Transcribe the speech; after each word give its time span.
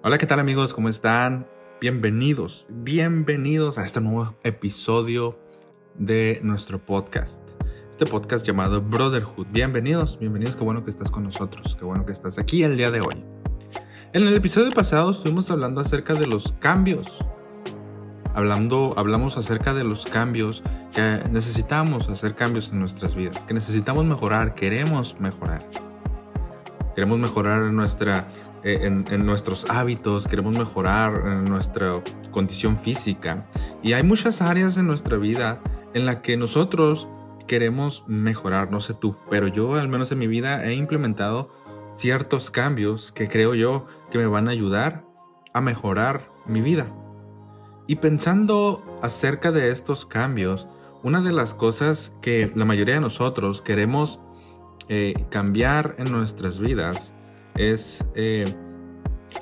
Hola, 0.00 0.16
¿qué 0.16 0.26
tal 0.26 0.38
amigos? 0.38 0.74
¿Cómo 0.74 0.88
están? 0.88 1.48
Bienvenidos, 1.80 2.66
bienvenidos 2.68 3.78
a 3.78 3.84
este 3.84 4.00
nuevo 4.00 4.36
episodio 4.44 5.36
de 5.96 6.38
nuestro 6.44 6.78
podcast. 6.78 7.42
Este 7.90 8.06
podcast 8.06 8.46
llamado 8.46 8.80
Brotherhood. 8.80 9.48
Bienvenidos, 9.50 10.16
bienvenidos, 10.20 10.54
qué 10.54 10.62
bueno 10.62 10.84
que 10.84 10.90
estás 10.90 11.10
con 11.10 11.24
nosotros, 11.24 11.74
qué 11.76 11.84
bueno 11.84 12.06
que 12.06 12.12
estás 12.12 12.38
aquí 12.38 12.62
el 12.62 12.76
día 12.76 12.92
de 12.92 13.00
hoy. 13.00 13.24
En 14.12 14.22
el 14.22 14.36
episodio 14.36 14.70
pasado 14.70 15.10
estuvimos 15.10 15.50
hablando 15.50 15.80
acerca 15.80 16.14
de 16.14 16.28
los 16.28 16.52
cambios. 16.60 17.18
Hablando, 18.34 18.94
hablamos 18.96 19.36
acerca 19.36 19.74
de 19.74 19.82
los 19.82 20.06
cambios 20.06 20.62
que 20.92 21.24
necesitamos 21.28 22.08
hacer 22.08 22.36
cambios 22.36 22.70
en 22.70 22.78
nuestras 22.78 23.16
vidas, 23.16 23.42
que 23.42 23.52
necesitamos 23.52 24.04
mejorar, 24.04 24.54
queremos 24.54 25.18
mejorar. 25.18 25.68
Queremos 26.94 27.18
mejorar 27.18 27.72
nuestra 27.72 28.28
eh, 28.64 28.80
en, 28.82 29.26
nuestros 29.26 29.68
hábitos, 29.70 30.26
queremos 30.26 30.58
mejorar 30.58 31.22
en 31.26 31.44
nuestra 31.44 32.02
condición 32.30 32.76
física. 32.76 33.48
Y 33.82 33.92
hay 33.92 34.02
muchas 34.02 34.42
áreas 34.42 34.74
de 34.74 34.82
nuestra 34.82 35.16
vida 35.16 35.60
en 35.94 36.06
las 36.06 36.16
que 36.16 36.36
nosotros 36.36 37.08
queremos 37.46 38.04
mejorar, 38.06 38.70
no 38.70 38.80
sé 38.80 38.94
tú, 38.94 39.16
pero 39.30 39.48
yo 39.48 39.76
al 39.76 39.88
menos 39.88 40.12
en 40.12 40.18
mi 40.18 40.26
vida 40.26 40.64
he 40.64 40.74
implementado 40.74 41.50
ciertos 41.94 42.50
cambios 42.50 43.10
que 43.10 43.28
creo 43.28 43.54
yo 43.54 43.86
que 44.10 44.18
me 44.18 44.26
van 44.26 44.48
a 44.48 44.52
ayudar 44.52 45.04
a 45.52 45.60
mejorar 45.60 46.28
mi 46.46 46.60
vida. 46.60 46.92
Y 47.86 47.96
pensando 47.96 48.84
acerca 49.02 49.50
de 49.50 49.70
estos 49.70 50.04
cambios, 50.04 50.68
una 51.02 51.20
de 51.20 51.32
las 51.32 51.54
cosas 51.54 52.12
que 52.20 52.52
la 52.54 52.64
mayoría 52.64 52.94
de 52.94 53.00
nosotros 53.00 53.62
queremos 53.62 54.20
eh, 54.88 55.14
cambiar 55.30 55.94
en 55.98 56.12
nuestras 56.12 56.58
vidas 56.58 57.14
es 57.58 58.04
eh, 58.14 58.54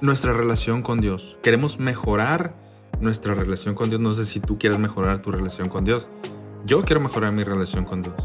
nuestra 0.00 0.32
relación 0.32 0.82
con 0.82 1.00
Dios. 1.00 1.38
Queremos 1.42 1.78
mejorar 1.78 2.56
nuestra 2.98 3.34
relación 3.34 3.74
con 3.74 3.90
Dios. 3.90 4.00
No 4.00 4.14
sé 4.14 4.24
si 4.24 4.40
tú 4.40 4.58
quieres 4.58 4.78
mejorar 4.78 5.20
tu 5.20 5.30
relación 5.30 5.68
con 5.68 5.84
Dios. 5.84 6.08
Yo 6.64 6.82
quiero 6.84 7.00
mejorar 7.00 7.32
mi 7.32 7.44
relación 7.44 7.84
con 7.84 8.02
Dios. 8.02 8.16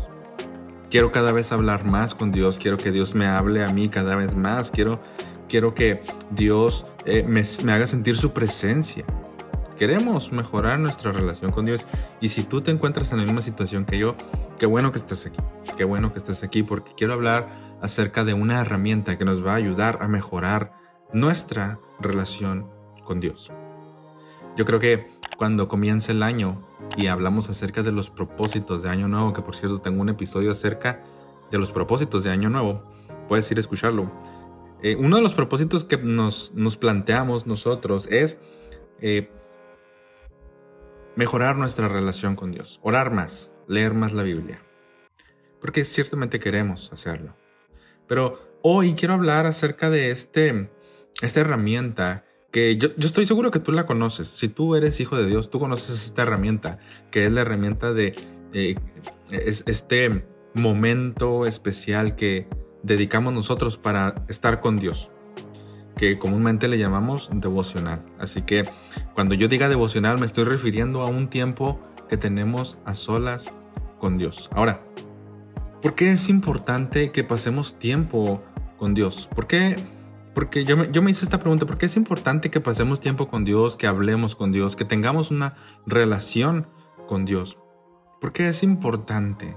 Quiero 0.90 1.12
cada 1.12 1.32
vez 1.32 1.52
hablar 1.52 1.86
más 1.86 2.16
con 2.16 2.32
Dios. 2.32 2.58
Quiero 2.58 2.78
que 2.78 2.92
Dios 2.92 3.14
me 3.14 3.28
hable 3.28 3.64
a 3.64 3.70
mí 3.70 3.90
cada 3.90 4.16
vez 4.16 4.34
más. 4.36 4.72
Quiero, 4.72 5.02
quiero 5.48 5.76
que 5.76 6.02
Dios 6.32 6.86
eh, 7.06 7.24
me, 7.28 7.44
me 7.64 7.72
haga 7.74 7.86
sentir 7.86 8.18
su 8.18 8.32
presencia. 8.32 9.06
Queremos 9.82 10.32
mejorar 10.32 10.80
nuestra 10.80 11.12
relación 11.12 11.52
con 11.52 11.66
Dios. 11.66 11.88
Y 12.20 12.30
si 12.30 12.44
tú 12.44 12.62
te 12.62 12.70
encuentras 12.70 13.12
en 13.14 13.18
la 13.18 13.24
misma 13.24 13.42
situación 13.42 13.84
que 13.84 13.98
yo, 13.98 14.16
qué 14.60 14.68
bueno 14.68 14.92
que 14.92 15.00
estés 15.00 15.26
aquí. 15.26 15.40
Qué 15.76 15.86
bueno 15.86 16.14
que 16.14 16.20
estés 16.20 16.44
aquí 16.44 16.62
porque 16.62 16.94
quiero 16.96 17.14
hablar 17.14 17.50
acerca 17.82 18.24
de 18.24 18.36
una 18.36 18.62
herramienta 18.62 19.18
que 19.18 19.26
nos 19.26 19.44
va 19.44 19.54
a 19.54 19.56
ayudar 19.56 19.98
a 20.04 20.08
mejorar 20.08 20.76
nuestra 21.14 21.80
relación 22.00 22.70
con 23.06 23.20
Dios. 23.20 23.52
Yo 24.56 24.66
creo 24.66 24.80
que 24.80 25.08
cuando 25.36 25.68
comience 25.68 26.12
el 26.12 26.22
año 26.22 26.62
y 26.96 27.08
hablamos 27.08 27.50
acerca 27.50 27.82
de 27.82 27.92
los 27.92 28.12
propósitos 28.12 28.84
de 28.84 28.90
Año 28.90 29.08
Nuevo, 29.08 29.34
que 29.34 29.42
por 29.42 29.56
cierto 29.56 29.82
tengo 29.82 30.00
un 30.00 30.09
episodio 30.09 30.52
acerca 30.52 31.04
de 31.50 31.58
los 31.58 31.72
propósitos 31.72 32.24
de 32.24 32.30
Año 32.30 32.52
Nuevo, 32.52 32.84
puedes 33.28 33.50
ir 33.50 33.58
a 33.58 33.62
escucharlo. 33.62 34.12
Eh, 34.84 34.96
uno 35.00 35.16
de 35.16 35.24
los 35.24 35.34
propósitos 35.34 35.86
que 35.86 35.98
nos, 35.98 36.52
planteamos 36.80 37.48
nosotros 37.48 38.06
es 38.12 38.38
eh, 39.00 39.32
mejorar 41.16 41.58
nuestra 41.58 41.88
relación 41.88 42.36
con 42.36 42.52
Dios, 42.52 42.80
orar 42.84 43.12
más, 43.12 43.54
leer 43.67 43.94
más 43.94 44.14
la 44.14 44.23
Biblia, 44.23 44.62
porque 45.59 45.86
ciertamente 45.86 46.40
queremos 46.40 46.92
hacerlo. 46.92 47.36
Pero 48.08 48.59
hoy 48.62 48.94
quiero 48.94 49.14
hablar 49.14 49.45
acerca 49.45 49.90
de 49.90 50.12
este, 50.12 50.70
esta 51.22 51.40
herramienta 51.40 52.26
que 52.52 52.78
yo, 52.78 52.90
estoy 53.00 53.26
seguro 53.26 53.52
que 53.52 53.59
tú 53.59 53.72
la 53.72 53.86
conoces. 53.86 54.28
Si 54.28 54.48
tú 54.50 54.76
eres 54.76 55.00
hijo 55.00 55.16
de 55.16 55.26
Dios, 55.26 55.50
tú 55.50 55.59
conoces 55.59 56.06
esta 56.06 56.23
herramienta, 56.23 56.80
que 57.09 57.25
es 57.25 57.31
la 57.31 57.42
herramienta 57.42 57.94
de 57.94 58.16
eh, 58.53 58.75
este 59.30 60.25
momento 60.53 61.46
especial 61.46 62.16
que 62.16 62.47
dedicamos 62.84 63.34
nosotros 63.34 63.78
para 63.78 64.25
estar 64.28 64.59
con 64.59 64.78
Dios, 64.78 65.12
que 66.01 66.17
comúnmente 66.17 66.67
le 66.67 66.79
llamamos 66.79 67.29
devocional. 67.31 68.03
Así 68.19 68.41
que 68.41 68.66
cuando 69.13 69.35
yo 69.35 69.47
diga 69.47 69.69
devocional 69.69 70.17
me 70.19 70.25
estoy 70.25 70.45
refiriendo 70.45 71.03
a 71.03 71.06
un 71.06 71.29
tiempo 71.29 71.79
que 72.09 72.17
tenemos 72.17 72.79
a 72.85 72.95
solas 72.95 73.45
con 74.00 74.17
Dios. 74.17 74.50
Ahora, 74.51 74.81
¿Por 75.81 75.95
qué 75.95 76.12
es 76.12 76.29
importante 76.29 77.12
que 77.12 77.23
pasemos 77.23 77.79
tiempo 77.79 78.44
con 78.78 78.94
Dios? 78.94 79.28
¿Por 79.34 79.47
qué? 79.47 79.75
Porque 80.35 80.63
yo 80.63 80.78
me, 80.78 80.91
yo 80.91 81.01
me 81.01 81.09
hice 81.09 81.25
esta 81.25 81.39
pregunta, 81.39 81.66
¿por 81.66 81.79
qué 81.79 81.88
es 81.88 81.97
importante 81.97 82.51
que 82.51 82.59
pasemos 82.59 83.00
tiempo 83.00 83.29
con 83.29 83.45
Dios, 83.45 83.78
que 83.78 83.88
hablemos 83.88 84.35
con 84.35 84.51
Dios, 84.51 84.75
que 84.75 84.85
tengamos 84.85 85.31
una 85.31 85.56
relación 85.88 86.68
con 87.07 87.25
Dios? 87.25 87.57
¿Por 88.19 88.31
qué 88.31 88.47
es 88.47 88.62
importante? 88.62 89.56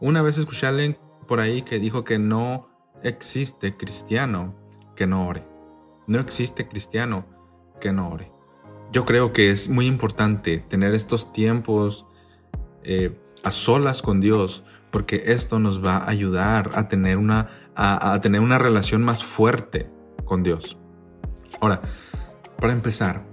Una 0.00 0.20
vez 0.20 0.36
escuché 0.36 0.66
a 0.66 0.68
alguien 0.68 0.98
por 1.26 1.40
ahí 1.40 1.62
que 1.62 1.78
dijo 1.78 2.04
que 2.04 2.18
no 2.18 2.68
existe 3.02 3.74
cristiano 3.74 4.54
que 4.94 5.06
no 5.06 5.26
ore. 5.26 5.47
No 6.08 6.18
existe 6.18 6.66
cristiano 6.66 7.26
que 7.80 7.92
no 7.92 8.08
ore. 8.08 8.32
Yo 8.90 9.04
creo 9.04 9.32
que 9.32 9.50
es 9.50 9.68
muy 9.68 9.86
importante 9.86 10.58
tener 10.58 10.94
estos 10.94 11.32
tiempos 11.32 12.06
eh, 12.82 13.20
a 13.44 13.50
solas 13.50 14.02
con 14.02 14.20
Dios 14.20 14.64
porque 14.90 15.24
esto 15.26 15.58
nos 15.58 15.84
va 15.84 15.98
a 15.98 16.08
ayudar 16.08 16.70
a 16.74 16.88
tener 16.88 17.18
una, 17.18 17.50
a, 17.76 18.18
tener 18.20 18.40
una 18.40 18.58
relación 18.58 19.02
más 19.02 19.22
fuerte 19.22 19.90
con 20.24 20.42
Dios. 20.42 20.78
Ahora, 21.60 21.82
para 22.58 22.72
empezar, 22.72 23.24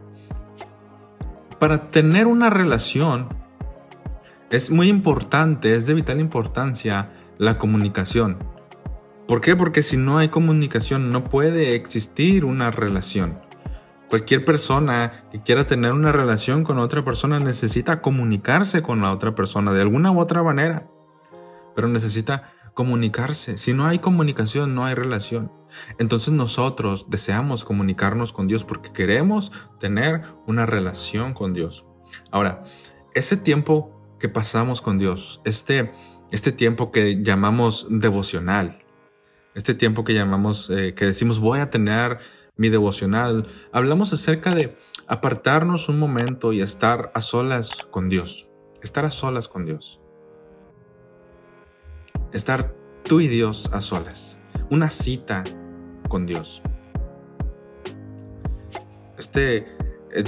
para 1.59 1.89
tener 1.89 2.27
una 2.27 2.49
relación 2.49 3.29
es 4.49 4.69
muy 4.69 4.89
importante, 4.89 5.75
es 5.75 5.87
de 5.87 5.93
vital 5.93 6.19
importancia 6.19 7.11
la 7.37 7.57
comunicación. 7.57 8.37
¿Por 9.27 9.41
qué? 9.41 9.55
Porque 9.55 9.81
si 9.81 9.97
no 9.97 10.17
hay 10.17 10.29
comunicación 10.29 11.11
no 11.11 11.23
puede 11.25 11.75
existir 11.75 12.45
una 12.45 12.71
relación. 12.71 13.39
Cualquier 14.09 14.45
persona 14.45 15.25
que 15.31 15.41
quiera 15.41 15.65
tener 15.65 15.93
una 15.93 16.11
relación 16.11 16.63
con 16.63 16.77
otra 16.77 17.03
persona 17.03 17.39
necesita 17.39 18.01
comunicarse 18.01 18.81
con 18.81 19.01
la 19.01 19.11
otra 19.11 19.33
persona 19.33 19.73
de 19.73 19.81
alguna 19.81 20.11
u 20.11 20.19
otra 20.19 20.43
manera 20.43 20.87
pero 21.75 21.89
necesita 21.89 22.51
comunicarse. 22.73 23.57
Si 23.57 23.73
no 23.73 23.85
hay 23.85 23.99
comunicación, 23.99 24.73
no 24.73 24.85
hay 24.85 24.95
relación. 24.95 25.51
Entonces 25.99 26.33
nosotros 26.33 27.07
deseamos 27.09 27.65
comunicarnos 27.65 28.31
con 28.31 28.47
Dios 28.47 28.63
porque 28.63 28.91
queremos 28.91 29.51
tener 29.79 30.23
una 30.47 30.65
relación 30.65 31.33
con 31.33 31.53
Dios. 31.53 31.85
Ahora, 32.31 32.63
ese 33.13 33.37
tiempo 33.37 33.91
que 34.19 34.29
pasamos 34.29 34.81
con 34.81 34.97
Dios, 34.97 35.41
este, 35.43 35.91
este 36.31 36.51
tiempo 36.51 36.91
que 36.91 37.21
llamamos 37.21 37.87
devocional, 37.89 38.84
este 39.55 39.73
tiempo 39.73 40.03
que 40.03 40.13
llamamos, 40.13 40.69
eh, 40.69 40.93
que 40.93 41.05
decimos 41.05 41.39
voy 41.39 41.59
a 41.59 41.69
tener 41.69 42.19
mi 42.57 42.69
devocional, 42.69 43.47
hablamos 43.71 44.13
acerca 44.13 44.53
de 44.53 44.77
apartarnos 45.07 45.89
un 45.89 45.97
momento 45.97 46.53
y 46.53 46.61
estar 46.61 47.11
a 47.13 47.21
solas 47.21 47.71
con 47.89 48.09
Dios, 48.09 48.47
estar 48.81 49.05
a 49.05 49.09
solas 49.09 49.47
con 49.47 49.65
Dios. 49.65 49.99
Estar 52.31 52.75
tú 53.03 53.21
y 53.21 53.27
Dios 53.27 53.69
a 53.71 53.81
solas, 53.81 54.39
una 54.69 54.89
cita 54.89 55.43
con 56.09 56.25
Dios. 56.25 56.61
Este, 59.17 59.67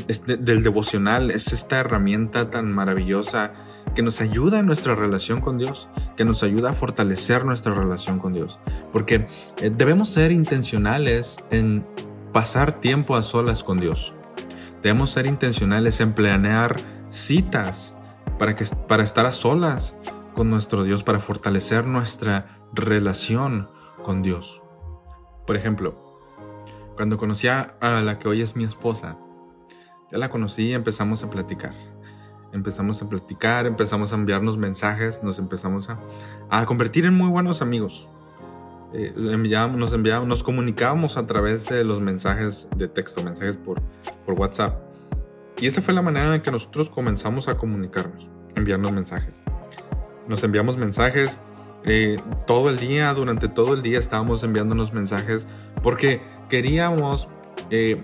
este, 0.08 0.38
del 0.38 0.64
devocional 0.64 1.32
es 1.32 1.52
esta 1.52 1.80
herramienta 1.80 2.50
tan 2.50 2.72
maravillosa 2.72 3.67
que 3.98 4.04
nos 4.04 4.22
ayuda 4.22 4.60
en 4.60 4.68
nuestra 4.68 4.94
relación 4.94 5.42
con 5.42 5.58
Dios, 5.58 5.90
que 6.16 6.24
nos 6.24 6.44
ayuda 6.44 6.70
a 6.70 6.74
fortalecer 6.76 7.46
nuestra 7.46 7.74
relación 7.74 8.20
con 8.20 8.32
Dios, 8.32 8.60
porque 8.94 9.26
eh, 9.60 9.72
debemos 9.76 10.10
ser 10.10 10.32
intencionales 10.32 11.44
en 11.50 11.84
pasar 12.32 12.74
tiempo 12.74 13.16
a 13.16 13.24
solas 13.24 13.64
con 13.64 13.80
Dios. 13.80 14.14
Debemos 14.84 15.10
ser 15.10 15.26
intencionales 15.26 16.00
en 16.00 16.14
planear 16.14 16.76
citas 17.10 17.96
para, 18.38 18.56
que, 18.56 18.66
para 18.88 19.02
estar 19.02 19.26
a 19.26 19.32
solas 19.32 19.96
con 20.36 20.52
nuestro 20.52 20.84
Dios, 20.84 21.02
para 21.02 21.20
fortalecer 21.20 21.88
nuestra 21.88 22.60
relación 22.74 23.68
con 24.04 24.22
Dios. 24.22 24.62
Por 25.48 25.56
ejemplo, 25.56 26.22
cuando 26.96 27.18
conocí 27.18 27.48
a 27.48 27.74
la 27.82 28.20
que 28.20 28.28
hoy 28.28 28.44
es 28.44 28.56
mi 28.56 28.64
esposa, 28.64 29.18
ya 30.12 30.20
la 30.20 30.30
conocí 30.30 30.68
y 30.68 30.74
empezamos 30.74 31.24
a 31.24 31.32
platicar. 31.32 31.97
Empezamos 32.54 33.02
a 33.02 33.10
platicar, 33.10 33.66
empezamos 33.66 34.14
a 34.14 34.16
enviarnos 34.16 34.58
mensajes, 34.58 35.22
nos 35.24 35.40
empezamos 35.40 35.90
a, 35.90 36.66
convertir 36.66 37.06
en 37.06 37.14
muy 37.14 37.30
buenos 37.30 37.62
amigos. 37.62 38.08
Eh, 38.94 39.14
nos 39.16 39.94
enviábamos, 39.94 40.28
nos 40.28 40.44
comunicábamos 40.44 41.18
a 41.18 41.28
través 41.28 41.66
de 41.66 41.84
los 41.84 42.02
mensajes 42.02 42.68
de 42.76 42.88
texto, 42.88 43.24
mensajes 43.24 43.58
por, 43.58 43.82
por 44.26 44.36
WhatsApp. 44.40 44.80
Y 45.60 45.68
esa 45.68 45.82
fue 45.82 45.94
la 45.94 46.02
manera 46.02 46.34
en 46.36 46.42
que 46.42 46.52
nosotros 46.52 46.90
comenzamos 46.90 47.48
a 47.48 47.58
comunicarnos, 47.58 48.30
enviarnos 48.56 48.92
mensajes 48.92 49.42
nos 50.28 50.44
enviamos 50.44 50.78
mensajes 50.78 51.40
eh, 51.84 52.18
todo 52.46 52.70
el 52.70 52.78
día, 52.78 53.14
durante 53.14 53.48
todo 53.48 53.74
el 53.74 53.82
día 53.82 54.00
estábamos 54.00 54.44
enviándonos 54.44 54.94
mensajes 54.94 55.48
porque 55.82 56.22
queríamos 56.50 57.30
eh, 57.70 58.02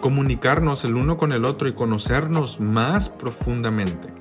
comunicarnos 0.00 0.84
el 0.84 0.96
uno 0.96 1.16
con 1.16 1.32
el 1.32 1.44
otro 1.44 1.68
y 1.68 1.74
conocernos 1.74 2.60
más 2.60 3.08
profundamente. 3.08 4.12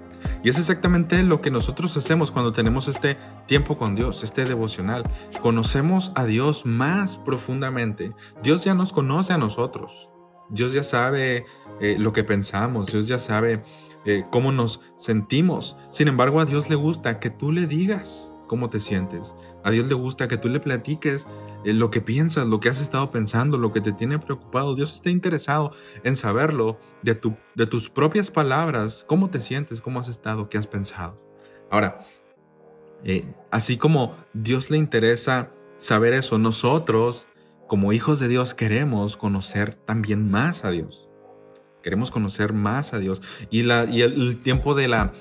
Y 0.44 0.50
es 0.50 0.60
exactamente 0.60 1.22
lo 1.24 1.42
que 1.42 1.51
nosotros 1.51 1.95
hacemos 1.98 2.31
cuando 2.31 2.51
tenemos 2.51 2.88
este 2.88 3.18
tiempo 3.48 3.77
con 3.77 3.95
Dios, 3.95 4.24
este 4.24 4.45
devocional. 4.45 5.04
Conocemos 5.42 6.12
a 6.16 6.25
Dios 6.25 6.66
más 6.66 7.18
profundamente. 7.18 8.13
Dios 8.44 8.63
ya 8.63 8.74
nos 8.74 8.94
conoce 8.94 9.33
a 9.33 9.38
nosotros. 9.38 10.10
Dios 10.50 10.74
ya 10.74 10.83
sabe 10.83 11.45
eh, 11.81 11.95
lo 11.98 12.13
que 12.13 12.24
pensamos. 12.24 12.88
Dios 12.88 13.07
ya 13.07 13.18
sabe 13.18 13.63
eh, 14.06 14.25
cómo 14.31 14.51
nos 14.51 14.81
sentimos. 14.98 15.77
Sin 15.89 16.07
embargo, 16.07 16.39
a 16.39 16.45
Dios 16.45 16.69
le 16.69 16.75
gusta 16.75 17.19
que 17.19 17.31
tú 17.31 17.51
le 17.51 17.66
digas 17.66 18.33
cómo 18.48 18.69
te 18.69 18.80
sientes. 18.80 19.36
A 19.63 19.72
Dios 19.72 19.88
le 19.88 19.95
gusta 19.95 20.27
que 20.27 20.38
tú 20.38 20.50
le 20.50 20.60
platiques 20.60 21.25
lo 21.73 21.89
que 21.89 22.01
piensas, 22.01 22.47
lo 22.47 22.59
que 22.59 22.69
has 22.69 22.81
estado 22.81 23.12
pensando, 23.12 23.57
lo 23.57 23.73
que 23.73 23.81
te 23.81 23.91
tiene 23.91 24.19
preocupado. 24.19 24.75
Dios 24.75 24.94
está 24.94 25.09
interesado 25.09 25.71
en 26.03 26.15
saberlo 26.15 26.79
de, 27.01 27.15
tu, 27.15 27.35
de 27.56 27.65
tus 27.65 27.89
propias 27.89 28.31
palabras, 28.31 29.03
cómo 29.07 29.29
te 29.29 29.39
sientes, 29.39 29.81
cómo 29.81 30.00
has 30.00 30.07
estado, 30.07 30.50
qué 30.50 30.57
has 30.57 30.67
pensado. 30.67 31.19
Ahora, 31.69 32.06
eh, 33.03 33.25
así 33.51 33.77
como 33.77 34.15
Dios 34.33 34.69
le 34.69 34.77
interesa 34.77 35.51
saber 35.77 36.13
eso, 36.13 36.38
nosotros, 36.38 37.27
como 37.67 37.94
hijos 37.94 38.19
de 38.19 38.27
Dios, 38.27 38.53
queremos 38.53 39.17
conocer 39.17 39.75
también 39.85 40.29
más 40.29 40.65
a 40.65 40.71
Dios. 40.71 41.04
Queremos 41.85 42.09
conocer 42.09 42.51
más 42.51 42.95
a 42.95 42.99
Dios. 42.99 43.21
Y, 43.51 43.61
la, 43.61 43.85
y 43.85 44.01
el, 44.01 44.37
tiempo 44.37 44.73
de 44.73 44.87
la, 44.87 45.13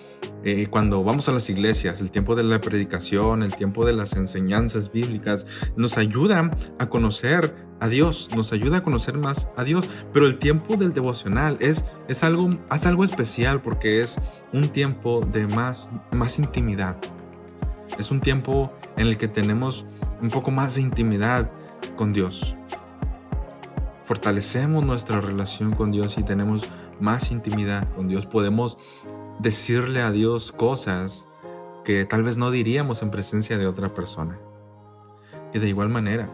eh, 0.45 0.69
cuando 0.71 1.05
vamos 1.05 1.29
a 1.29 1.33
las 1.33 1.51
iglesias, 1.51 2.01
el 2.01 2.11
tiempo 2.11 2.35
de 2.37 2.43
la 2.43 2.59
predicación, 2.63 3.43
el 3.43 3.55
tiempo 3.55 3.85
de 3.85 3.93
las 3.93 4.15
enseñanzas 4.15 4.91
bíblicas, 4.91 5.47
nos 5.77 5.99
ayuda 5.99 6.51
a 6.79 6.89
conocer 6.89 7.55
a 7.81 7.89
Dios, 7.89 8.31
nos 8.35 8.55
ayuda 8.55 8.79
a 8.79 8.83
conocer 8.83 9.19
más 9.19 9.47
a 9.59 9.65
Dios. 9.65 9.91
Pero 10.11 10.27
el 10.27 10.39
tiempo 10.39 10.77
del 10.77 10.95
devocional 10.95 11.59
es, 11.61 11.85
es, 12.09 12.25
algo, 12.25 12.59
es 12.75 12.87
algo 12.87 13.05
especial 13.05 13.61
porque 13.61 14.01
es 14.01 14.17
un 14.55 14.69
tiempo 14.69 15.21
de 15.31 15.47
más, 15.47 15.91
más 16.13 16.39
intimidad. 16.39 16.97
Es 17.99 18.11
un 18.11 18.23
tiempo 18.23 18.73
en 18.97 19.09
el 19.09 19.19
que 19.19 19.29
tenemos 19.29 19.85
un 20.23 20.31
poco 20.31 20.51
más 20.51 20.77
de 20.77 20.81
intimidad 20.81 21.53
con 21.95 22.15
Dios 22.15 22.57
fortalecemos 24.05 24.85
nuestra 24.85 25.21
relación 25.21 25.73
con 25.73 25.91
Dios 25.91 26.17
y 26.19 26.23
tenemos 26.23 26.71
más 27.01 27.31
intimidad 27.33 27.93
con 27.95 28.07
Dios, 28.07 28.27
podemos 28.27 28.79
decirle 29.41 30.03
a 30.03 30.13
Dios 30.13 30.53
cosas 30.53 31.27
que 31.85 32.05
tal 32.05 32.23
vez 32.23 32.37
no 32.37 32.51
diríamos 32.51 33.03
en 33.03 33.11
presencia 33.11 33.59
de 33.59 33.67
otra 33.67 33.93
persona. 33.93 34.39
Y 35.53 35.59
de 35.59 35.69
igual 35.69 35.89
manera, 35.89 36.31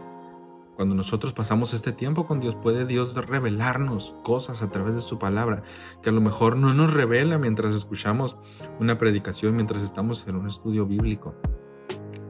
cuando 0.75 0.95
nosotros 0.95 1.33
pasamos 1.33 1.73
este 1.73 1.91
tiempo 1.91 2.25
con 2.25 2.39
Dios, 2.39 2.55
puede 2.55 2.85
Dios 2.85 3.15
revelarnos 3.15 4.15
cosas 4.23 4.61
a 4.61 4.71
través 4.71 4.95
de 4.95 5.01
su 5.01 5.19
palabra 5.19 5.63
que 6.01 6.09
a 6.09 6.13
lo 6.13 6.21
mejor 6.21 6.57
no 6.57 6.73
nos 6.73 6.93
revela 6.93 7.37
mientras 7.37 7.75
escuchamos 7.75 8.35
una 8.79 8.97
predicación, 8.97 9.55
mientras 9.55 9.83
estamos 9.83 10.27
en 10.27 10.35
un 10.35 10.47
estudio 10.47 10.85
bíblico. 10.85 11.35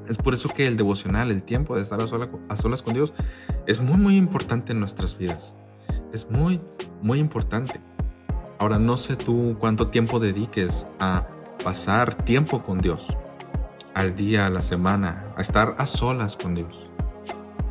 Es 0.07 0.17
por 0.17 0.33
eso 0.33 0.49
que 0.49 0.67
el 0.67 0.77
devocional, 0.77 1.31
el 1.31 1.43
tiempo 1.43 1.75
de 1.75 1.81
estar 1.81 1.99
a, 2.01 2.07
solas 2.57 2.81
con 2.81 2.93
Dios, 2.93 3.13
es 3.67 3.79
muy, 3.79 3.97
muy 3.97 4.17
importante 4.17 4.73
en 4.73 4.79
nuestras 4.79 5.17
vidas. 5.17 5.55
Es 6.11 6.29
muy, 6.29 6.61
muy 7.01 7.19
importante. 7.19 7.79
Ahora, 8.59 8.79
no 8.79 8.97
sé 8.97 9.15
tú 9.15 9.55
cuánto 9.59 9.87
tiempo 9.87 10.19
dediques 10.19 10.87
a 10.99 11.27
pasar 11.63 12.13
tiempo 12.15 12.61
con 12.61 12.79
Dios, 12.79 13.15
al 13.93 14.15
día, 14.15 14.47
a 14.47 14.49
la 14.49 14.61
semana, 14.61 15.33
a 15.35 15.41
estar 15.41 15.75
a 15.77 15.85
solas 15.85 16.35
con 16.35 16.55
Dios. 16.55 16.89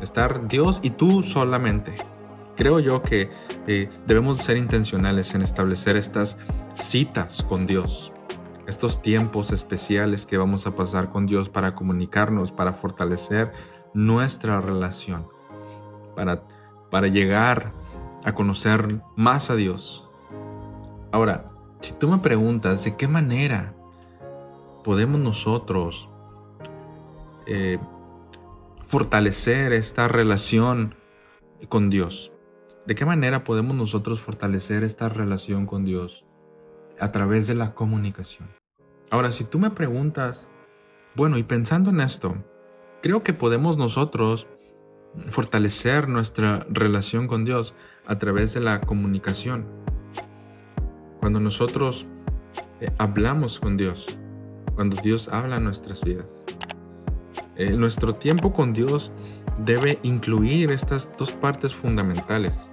Estar 0.01 0.47
Dios 0.47 0.79
y 0.81 0.91
tú 0.91 1.23
solamente. 1.23 1.95
Creo 2.55 2.79
yo 2.79 3.01
que 3.01 3.29
eh, 3.67 3.89
debemos 4.07 4.39
ser 4.39 4.57
intencionales 4.57 5.33
en 5.35 5.41
establecer 5.41 5.95
estas 5.95 6.37
citas 6.75 7.43
con 7.43 7.65
Dios 7.65 8.11
estos 8.67 9.01
tiempos 9.01 9.51
especiales 9.51 10.25
que 10.25 10.37
vamos 10.37 10.67
a 10.67 10.75
pasar 10.75 11.11
con 11.11 11.25
Dios 11.25 11.49
para 11.49 11.75
comunicarnos, 11.75 12.51
para 12.51 12.73
fortalecer 12.73 13.51
nuestra 13.93 14.61
relación, 14.61 15.27
para, 16.15 16.43
para 16.89 17.07
llegar 17.07 17.73
a 18.23 18.33
conocer 18.33 19.01
más 19.15 19.49
a 19.49 19.55
Dios. 19.55 20.07
Ahora, 21.11 21.51
si 21.81 21.93
tú 21.93 22.07
me 22.07 22.19
preguntas 22.19 22.83
de 22.83 22.95
qué 22.95 23.07
manera 23.07 23.73
podemos 24.83 25.19
nosotros 25.19 26.09
eh, 27.47 27.79
fortalecer 28.85 29.73
esta 29.73 30.07
relación 30.07 30.95
con 31.69 31.89
Dios, 31.89 32.31
¿de 32.85 32.95
qué 32.95 33.05
manera 33.05 33.43
podemos 33.43 33.75
nosotros 33.75 34.21
fortalecer 34.21 34.83
esta 34.83 35.09
relación 35.09 35.65
con 35.65 35.85
Dios? 35.85 36.25
A 37.01 37.11
través 37.11 37.47
de 37.47 37.55
la 37.55 37.73
comunicación. 37.73 38.47
Ahora, 39.09 39.33
si 39.33 39.43
tú 39.43 39.59
me 39.59 39.71
preguntas, 39.71 40.47
bueno, 41.15 41.37
y 41.37 41.43
pensando 41.43 41.89
en 41.89 41.99
esto, 41.99 42.35
creo 43.01 43.23
que 43.23 43.33
podemos 43.33 43.75
nosotros 43.75 44.47
fortalecer 45.29 46.07
nuestra 46.07 46.65
relación 46.69 47.27
con 47.27 47.43
Dios 47.43 47.75
a 48.05 48.17
través 48.17 48.53
de 48.53 48.61
la 48.61 48.79
comunicación. 48.79 49.65
Cuando 51.19 51.39
nosotros 51.39 52.05
eh, 52.79 52.89
hablamos 52.97 53.59
con 53.59 53.75
Dios, 53.75 54.17
cuando 54.75 54.95
Dios 55.01 55.27
habla 55.27 55.57
en 55.57 55.65
nuestras 55.65 56.01
vidas. 56.03 56.43
Eh, 57.55 57.71
nuestro 57.71 58.15
tiempo 58.15 58.53
con 58.53 58.73
Dios 58.73 59.11
debe 59.65 59.99
incluir 60.03 60.71
estas 60.71 61.09
dos 61.17 61.33
partes 61.33 61.75
fundamentales. 61.75 62.71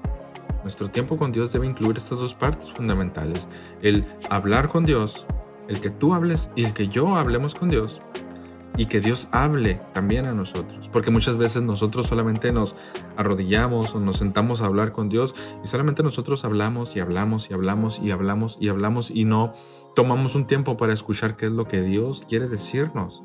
Nuestro 0.69 0.91
tiempo 0.91 1.17
con 1.17 1.33
Dios 1.33 1.51
debe 1.51 1.67
incluir 1.67 1.97
estas 1.97 2.19
dos 2.19 2.35
partes 2.35 2.71
fundamentales. 2.71 3.49
El 3.81 4.05
hablar 4.29 4.69
con 4.69 4.85
Dios 4.85 5.27
el 5.67 5.81
que 5.81 5.89
tú 5.89 6.13
hables 6.13 6.51
y 6.57 6.67
el 6.67 6.75
que 6.75 6.89
yo 6.89 7.17
hablemos 7.17 7.55
con 7.55 7.71
Dios 7.71 8.03
y 8.77 8.85
que 8.85 9.01
Dios 9.01 9.29
hable 9.33 9.81
también 9.95 10.27
a 10.27 10.35
nosotros. 10.35 10.91
Porque 10.93 11.11
muchas 11.11 11.39
veces 11.39 11.63
nosotros 11.63 12.07
solamente 12.07 12.53
nos 12.53 12.77
arrodillamos 13.17 13.95
o 13.95 14.01
nos 14.01 14.19
sentamos 14.19 14.61
a 14.61 14.67
hablar 14.67 14.93
con 14.93 15.09
Dios 15.09 15.35
y 15.65 15.69
solamente 15.69 16.03
nosotros 16.03 16.45
hablamos 16.45 16.95
y 16.97 17.01
hablamos 17.01 17.49
y 17.49 17.55
hablamos 17.55 17.99
y 17.99 18.11
hablamos 18.11 18.59
y 18.61 18.69
hablamos 18.69 19.11
y 19.11 19.25
no 19.25 19.55
tomamos 19.97 20.35
un 20.35 20.47
tiempo 20.47 20.77
para 20.77 20.93
escuchar 20.93 21.39
qué 21.39 21.47
es 21.47 21.53
lo 21.53 21.67
que 21.67 21.81
Dios 21.81 22.27
quiere 22.29 22.47
decirnos. 22.47 23.25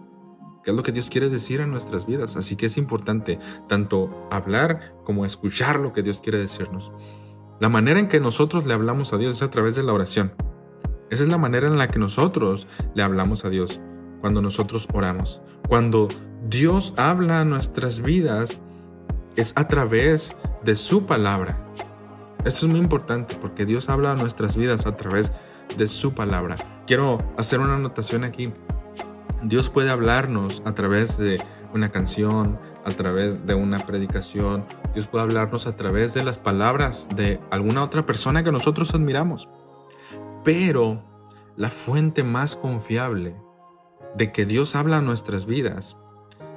¿Qué 0.64 0.72
es 0.72 0.78
lo 0.78 0.84
que 0.84 0.94
Dios 0.94 1.10
quiere 1.10 1.28
decir 1.28 1.60
a 1.60 1.68
nuestras 1.68 2.06
vidas? 2.06 2.38
Así 2.38 2.56
que 2.56 2.68
es 2.68 2.78
importante 2.78 3.38
tanto 3.68 4.30
hablar 4.32 4.96
como 5.04 5.26
escuchar 5.26 5.78
lo 5.82 5.92
que 5.92 6.04
Dios 6.04 6.22
quiere 6.22 6.38
decirnos. 6.40 6.94
La 7.60 7.70
manera 7.70 8.00
en 8.00 8.08
que 8.08 8.20
nosotros 8.20 8.66
le 8.66 8.74
hablamos 8.74 9.14
a 9.14 9.18
Dios 9.18 9.38
es 9.38 9.44
a 9.44 9.50
través 9.50 9.76
de 9.76 9.84
la 9.84 9.94
oración. 9.94 10.34
Esa 11.10 11.24
es 11.24 11.30
la 11.30 11.38
manera 11.38 11.68
en 11.68 11.78
la 11.78 11.90
que 11.90 12.00
nosotros 12.00 12.68
le 12.96 13.04
hablamos 13.04 13.46
a 13.46 13.50
Dios 13.50 13.80
cuando 14.22 14.42
nosotros 14.42 14.88
oramos. 14.94 15.42
Cuando 15.68 16.08
Dios 16.50 16.94
habla 16.98 17.42
a 17.42 17.46
nuestras 17.46 18.02
vidas 18.02 18.60
es 19.36 19.54
a 19.56 19.68
través 19.68 20.36
de 20.64 20.76
su 20.76 21.06
palabra. 21.06 21.58
Esto 22.46 22.66
es 22.66 22.72
muy 22.72 22.80
importante 22.80 23.36
porque 23.36 23.66
Dios 23.66 23.90
habla 23.90 24.12
a 24.12 24.16
nuestras 24.16 24.58
vidas 24.58 24.86
a 24.86 24.98
través 24.98 25.32
de 25.78 25.88
su 25.88 26.14
palabra. 26.14 26.58
Quiero 26.86 27.24
hacer 27.38 27.60
una 27.60 27.76
anotación 27.76 28.24
aquí. 28.24 28.52
Dios 29.44 29.70
puede 29.70 29.90
hablarnos 29.90 30.62
a 30.66 30.74
través 30.74 31.18
de 31.18 31.42
una 31.74 31.90
canción, 31.90 32.60
a 32.86 32.92
través 32.92 33.46
de 33.46 33.56
una 33.56 33.80
predicación. 33.80 34.66
Dios 34.94 35.08
puede 35.08 35.24
hablarnos 35.24 35.68
a 35.68 35.76
través 35.76 36.14
de 36.14 36.24
las 36.24 36.38
palabras 36.38 37.08
de 37.16 37.40
alguna 37.52 37.84
otra 37.84 38.06
persona 38.06 38.44
que 38.44 38.52
nosotros 38.52 38.94
admiramos. 38.94 39.50
Pero 40.44 41.04
la 41.56 41.70
fuente 41.70 42.24
más 42.24 42.56
confiable 42.56 43.36
de 44.16 44.32
que 44.32 44.46
Dios 44.46 44.76
habla 44.76 44.98
a 44.98 45.02
nuestras 45.02 45.46
vidas, 45.46 45.98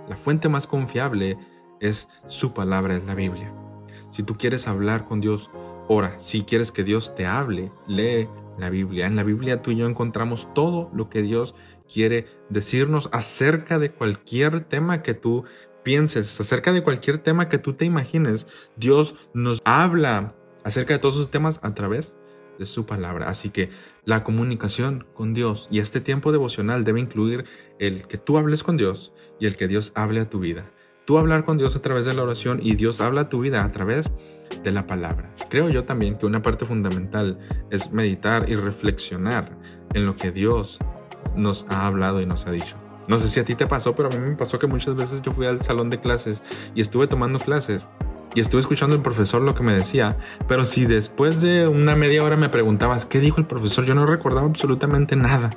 la 0.09 0.17
fuente 0.17 0.49
más 0.49 0.67
confiable 0.67 1.39
es 1.81 2.09
su 2.27 2.53
palabra, 2.53 2.97
es 2.97 3.05
la 3.05 3.15
Biblia. 3.15 3.53
Si 4.11 4.23
tú 4.23 4.37
quieres 4.37 4.69
hablar 4.69 5.07
con 5.07 5.21
Dios, 5.21 5.51
ora. 5.89 6.19
Si 6.19 6.43
quieres 6.43 6.73
que 6.73 6.85
Dios 6.85 7.15
te 7.15 7.27
hable, 7.27 7.73
lee 7.87 8.29
la 8.59 8.71
Biblia. 8.71 9.07
En 9.07 9.17
la 9.17 9.23
Biblia 9.23 9.63
tú 9.63 9.71
y 9.71 9.77
yo 9.77 9.89
encontramos 9.89 10.49
todo 10.55 10.91
lo 10.93 11.09
que 11.09 11.23
Dios 11.23 11.55
quiere 11.93 12.27
decirnos 12.49 13.09
acerca 13.13 13.79
de 13.79 13.93
cualquier 13.93 14.61
tema 14.61 15.03
que 15.03 15.15
tú 15.15 15.45
pienses, 15.87 16.41
acerca 16.41 16.73
de 16.73 16.83
cualquier 16.83 17.19
tema 17.19 17.49
que 17.49 17.59
tú 17.59 17.75
te 17.75 17.85
imagines. 17.85 18.49
Dios 18.75 19.15
nos 19.35 19.63
habla 19.65 20.35
acerca 20.65 20.95
de 20.95 20.99
todos 20.99 21.15
esos 21.15 21.31
temas 21.31 21.61
a 21.63 21.75
través 21.75 22.17
de 22.59 22.67
su 22.67 22.87
palabra. 22.87 23.29
Así 23.29 23.51
que 23.51 23.71
la 24.05 24.25
comunicación 24.25 25.07
con 25.15 25.33
Dios 25.33 25.69
y 25.71 25.79
este 25.79 26.01
tiempo 26.01 26.33
devocional 26.33 26.83
debe 26.83 26.99
incluir 26.99 27.45
el 27.79 28.09
que 28.09 28.19
tú 28.19 28.37
hables 28.37 28.65
con 28.65 28.77
Dios 28.77 29.13
y 29.39 29.47
el 29.47 29.57
que 29.57 29.69
Dios 29.69 29.93
hable 29.95 30.21
a 30.21 30.29
tu 30.29 30.41
vida. 30.41 30.73
Tú 31.05 31.19
hablar 31.19 31.45
con 31.45 31.57
Dios 31.57 31.77
a 31.77 31.83
través 31.83 32.05
de 32.05 32.15
la 32.15 32.25
oración 32.25 32.59
y 32.61 32.75
Dios 32.75 33.01
habla 33.01 33.21
a 33.21 33.29
tu 33.29 33.39
vida 33.39 33.63
a 33.63 33.71
través 33.71 34.11
de 34.65 34.73
la 34.73 34.89
palabra. 34.89 35.37
Creo 35.51 35.69
yo 35.69 35.85
también 35.85 36.19
que 36.19 36.27
una 36.27 36.43
parte 36.43 36.67
fundamental 36.67 37.39
es 37.71 37.93
meditar 37.93 38.51
y 38.51 38.57
reflexionar 38.57 39.57
en 39.95 40.05
lo 40.05 40.17
que 40.17 40.33
Dios 40.33 40.81
nos 41.37 41.65
ha 41.69 41.87
hablado 41.87 42.21
y 42.21 42.27
nos 42.27 42.45
ha 42.49 42.51
dicho. 42.51 42.77
No 43.09 43.19
sé 43.19 43.29
si 43.29 43.41
a 43.41 43.45
ti 43.45 43.55
te 43.55 43.67
pasó, 43.67 43.95
pero 43.95 44.09
a 44.09 44.13
mí 44.13 44.19
me 44.19 44.37
pasó 44.37 44.59
que 44.59 44.67
muchas 44.67 44.97
veces 44.97 45.23
yo 45.23 45.33
fui 45.33 45.47
al 45.47 45.63
salón 45.63 45.91
de 45.91 46.01
clases 46.01 46.43
y 46.75 46.81
estuve 46.81 47.07
tomando 47.07 47.39
clases 47.39 47.87
y 48.35 48.41
estuve 48.41 48.61
escuchando 48.61 48.95
al 48.95 49.03
profesor 49.03 49.41
lo 49.41 49.55
que 49.55 49.63
me 49.63 49.73
decía, 49.73 50.19
pero 50.47 50.67
si 50.67 50.85
después 50.85 51.41
de 51.41 51.69
una 51.69 51.97
media 51.97 52.23
hora 52.23 52.37
me 52.37 52.51
preguntabas 52.51 53.07
qué 53.07 53.19
dijo 53.19 53.41
el 53.41 53.47
profesor, 53.47 53.87
yo 53.87 53.95
no 53.95 54.05
recordaba 54.05 54.47
absolutamente 54.47 55.17
nada, 55.17 55.49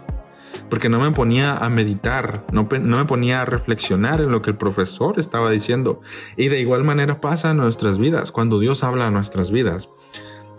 porque 0.70 0.88
no 0.88 1.00
me 1.00 1.12
ponía 1.12 1.58
a 1.58 1.70
meditar, 1.70 2.46
no, 2.53 2.70
no 2.72 2.98
me 2.98 3.06
ponía 3.06 3.41
a 3.41 3.46
reflexionar 3.46 4.22
en 4.22 4.32
lo 4.32 4.41
que 4.41 4.51
el 4.51 4.58
profesor 4.58 5.20
estaba 5.20 5.50
diciendo. 5.51 6.00
Y 6.38 6.48
de 6.48 6.62
igual 6.62 6.86
manera 6.86 7.20
pasa 7.20 7.51
en 7.51 7.58
nuestras 7.58 7.98
vidas, 7.98 8.32
cuando 8.32 8.60
Dios 8.60 8.84
habla 8.84 9.08
a 9.08 9.12
nuestras 9.12 9.51
vidas. 9.51 9.89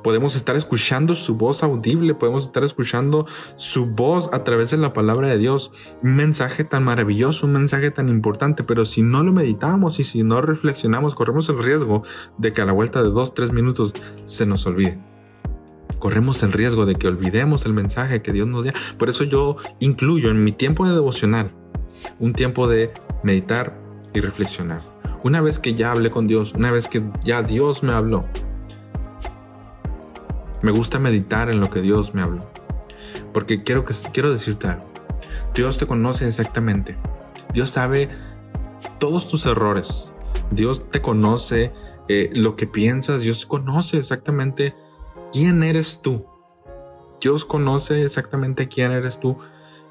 Podemos 0.03 0.37
estar 0.37 0.57
escuchando 0.57 1.15
su 1.15 1.37
voz 1.37 1.63
audible, 1.63 2.15
podemos 2.15 2.45
estar 2.45 2.65
escuchando 2.65 3.27
su 3.57 3.87
voz 3.87 4.31
a 4.33 4.45
través 4.45 4.71
de 4.71 4.77
la 4.77 4.93
palabra 4.93 5.29
de 5.29 5.39
Dios. 5.39 5.73
Un 6.03 6.17
mensaje 6.17 6.65
tan 6.65 6.85
maravilloso, 6.85 7.47
un 7.47 7.53
mensaje 7.53 7.91
tan 7.91 8.09
importante, 8.09 8.65
pero 8.65 8.85
si 8.85 9.03
no 9.03 9.23
lo 9.23 9.33
meditamos 9.33 10.01
y 10.01 10.05
si 10.05 10.23
no 10.23 10.41
reflexionamos, 10.41 11.15
corremos 11.15 11.49
el 11.49 11.63
riesgo 11.63 12.03
de 12.39 12.53
que 12.53 12.63
a 12.63 12.67
la 12.67 12.73
vuelta 12.73 13.03
de 13.03 13.11
dos, 13.11 13.35
tres 13.35 13.53
minutos 13.53 13.95
se 14.25 14.47
nos 14.47 14.67
olvide. 14.67 14.99
Corremos 15.99 16.43
el 16.43 16.53
riesgo 16.53 16.87
de 16.87 16.95
que 16.95 17.09
olvidemos 17.09 17.67
el 17.67 17.75
mensaje 17.75 18.23
que 18.23 18.33
Dios 18.33 18.49
nos 18.49 18.65
da. 18.65 18.73
Por 18.97 19.11
eso 19.11 19.25
yo 19.25 19.57
incluyo 19.81 20.31
en 20.31 20.43
mi 20.43 20.53
tiempo 20.53 20.87
de 20.87 20.95
devocional 20.95 21.53
un 22.19 22.33
tiempo 22.33 22.67
de 22.67 22.93
meditar 23.23 23.79
y 24.15 24.21
reflexionar. 24.21 24.83
Una 25.23 25.41
vez 25.41 25.59
que 25.59 25.75
ya 25.75 25.93
hablé 25.93 26.11
con 26.11 26.27
Dios, 26.27 26.55
una 26.55 26.71
vez 26.71 26.89
que 26.89 27.03
ya 27.23 27.43
Dios 27.43 27.83
me 27.83 27.93
habló, 27.93 28.25
me 30.63 30.71
gusta 30.71 30.99
meditar 30.99 31.51
en 31.51 31.61
lo 31.61 31.71
que 31.71 31.81
Dios 31.81 32.15
me 32.15 32.23
habló. 32.23 32.45
Porque 33.33 33.63
quiero, 33.63 33.85
que, 33.85 33.95
quiero 34.13 34.31
decirte 34.31 34.69
algo. 34.69 34.85
Dios 35.55 35.77
te 35.77 35.87
conoce 35.87 36.27
exactamente. 36.27 36.97
Dios 37.53 37.71
sabe 37.71 38.09
todos 38.99 39.29
tus 39.29 39.47
errores. 39.47 40.13
Dios 40.51 40.89
te 40.91 41.01
conoce 41.01 41.73
eh, 42.09 42.31
lo 42.35 42.57
que 42.57 42.67
piensas. 42.67 43.23
Dios 43.23 43.47
conoce 43.47 43.99
exactamente 43.99 44.75
quién 45.33 45.63
eres 45.63 46.03
tú. 46.03 46.27
Dios 47.21 47.45
conoce 47.45 48.03
exactamente 48.03 48.69
quién 48.69 48.93
eres 48.93 49.21
tú 49.21 49.39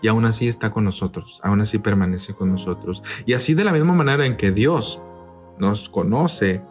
y 0.02 0.08
aún 0.08 0.26
así 0.26 0.48
está 0.48 0.72
con 0.72 0.84
nosotros, 0.84 1.42
aún 1.44 1.62
así 1.62 1.78
permanece 1.78 2.34
con 2.34 2.52
nosotros. 2.52 3.04
Y 3.26 3.34
así 3.34 3.54
de 3.54 3.64
la 3.64 3.72
misma 3.72 3.94
manera 3.94 4.26
en 4.26 4.38
que 4.38 4.52
Dios 4.52 5.02
nos 5.58 5.90
conoce, 5.90 6.62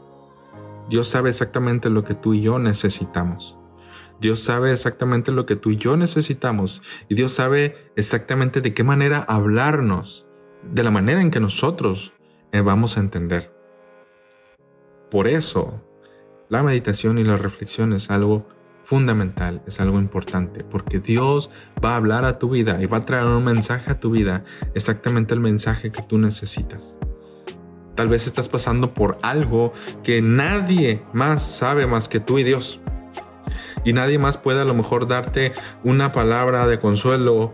Dios 0.88 1.08
sabe 1.08 1.28
exactamente 1.28 1.90
lo 1.90 2.04
que 2.04 2.14
tú 2.14 2.34
y 2.34 2.40
yo 2.40 2.58
necesitamos. 2.58 3.57
Dios 4.20 4.40
sabe 4.40 4.72
exactamente 4.72 5.30
lo 5.30 5.46
que 5.46 5.56
tú 5.56 5.70
y 5.70 5.76
yo 5.76 5.96
necesitamos 5.96 6.82
y 7.08 7.14
Dios 7.14 7.32
sabe 7.32 7.90
exactamente 7.94 8.60
de 8.60 8.74
qué 8.74 8.82
manera 8.82 9.24
hablarnos, 9.28 10.26
de 10.62 10.82
la 10.82 10.90
manera 10.90 11.20
en 11.20 11.30
que 11.30 11.40
nosotros 11.40 12.12
eh, 12.50 12.60
vamos 12.60 12.96
a 12.96 13.00
entender. 13.00 13.54
Por 15.10 15.28
eso, 15.28 15.82
la 16.48 16.62
meditación 16.62 17.18
y 17.18 17.24
la 17.24 17.36
reflexión 17.36 17.92
es 17.92 18.10
algo 18.10 18.46
fundamental, 18.82 19.62
es 19.66 19.80
algo 19.80 19.98
importante, 19.98 20.64
porque 20.64 20.98
Dios 20.98 21.50
va 21.84 21.92
a 21.92 21.96
hablar 21.96 22.24
a 22.24 22.38
tu 22.38 22.50
vida 22.50 22.82
y 22.82 22.86
va 22.86 22.98
a 22.98 23.04
traer 23.04 23.26
un 23.26 23.44
mensaje 23.44 23.92
a 23.92 24.00
tu 24.00 24.10
vida, 24.10 24.44
exactamente 24.74 25.34
el 25.34 25.40
mensaje 25.40 25.92
que 25.92 26.02
tú 26.02 26.18
necesitas. 26.18 26.98
Tal 27.94 28.08
vez 28.08 28.26
estás 28.26 28.48
pasando 28.48 28.94
por 28.94 29.18
algo 29.22 29.72
que 30.02 30.22
nadie 30.22 31.02
más 31.12 31.42
sabe 31.42 31.86
más 31.86 32.08
que 32.08 32.20
tú 32.20 32.38
y 32.38 32.44
Dios 32.44 32.80
y 33.88 33.94
nadie 33.94 34.18
más 34.18 34.36
puede 34.36 34.60
a 34.60 34.66
lo 34.66 34.74
mejor 34.74 35.08
darte 35.08 35.54
una 35.82 36.12
palabra 36.12 36.66
de 36.66 36.78
consuelo, 36.78 37.52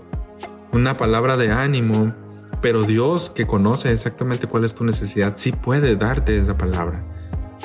una 0.72 0.96
palabra 0.96 1.36
de 1.36 1.52
ánimo, 1.52 2.12
pero 2.60 2.82
Dios 2.82 3.30
que 3.30 3.46
conoce 3.46 3.92
exactamente 3.92 4.48
cuál 4.48 4.64
es 4.64 4.74
tu 4.74 4.82
necesidad, 4.82 5.34
sí 5.36 5.52
puede 5.52 5.94
darte 5.94 6.36
esa 6.36 6.58
palabra. 6.58 7.04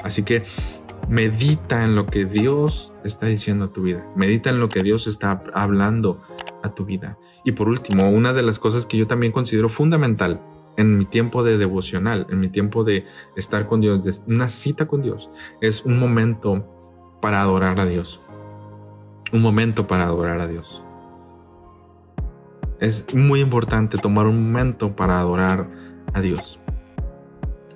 Así 0.04 0.22
que 0.22 0.44
medita 1.08 1.84
en 1.84 1.96
lo 1.96 2.06
que 2.06 2.26
Dios 2.26 2.94
está 3.04 3.26
diciendo 3.26 3.66
a 3.66 3.74
tu 3.74 3.82
vida, 3.82 4.06
medita 4.16 4.52
en 4.52 4.60
lo 4.60 4.70
que 4.70 4.84
Dios 4.84 5.08
está 5.08 5.44
hablando 5.56 6.22
a 6.62 6.76
tu 6.76 6.86
vida. 6.86 7.18
Y 7.44 7.54
por 7.54 7.70
último, 7.70 8.12
una 8.12 8.34
de 8.34 8.44
las 8.44 8.60
cosas 8.60 8.86
que 8.86 8.98
yo 8.98 9.08
también 9.08 9.32
considero 9.32 9.70
fundamental 9.70 10.44
en 10.78 10.96
mi 10.96 11.06
tiempo 11.06 11.42
de 11.44 11.58
devocional, 11.58 12.28
en 12.30 12.40
mi 12.40 12.50
tiempo 12.50 12.84
de 12.84 13.06
estar 13.36 13.66
con 13.66 13.82
Dios, 13.82 14.04
de 14.04 14.14
una 14.32 14.48
cita 14.48 14.88
con 14.88 15.02
Dios, 15.02 15.32
es 15.60 15.84
un 15.86 15.98
momento 15.98 16.68
para 17.20 17.42
adorar 17.42 17.80
a 17.80 17.88
Dios 17.88 18.22
un 19.32 19.42
momento 19.42 19.88
para 19.88 20.06
adorar 20.06 20.40
a 20.42 20.48
Dios. 20.48 20.84
Es 22.80 23.14
muy 23.14 23.42
importante 23.42 23.98
tomar 23.98 24.28
un 24.28 24.52
momento 24.52 24.96
para 24.96 25.20
adorar 25.20 25.68
a 26.14 26.22
Dios. 26.22 26.60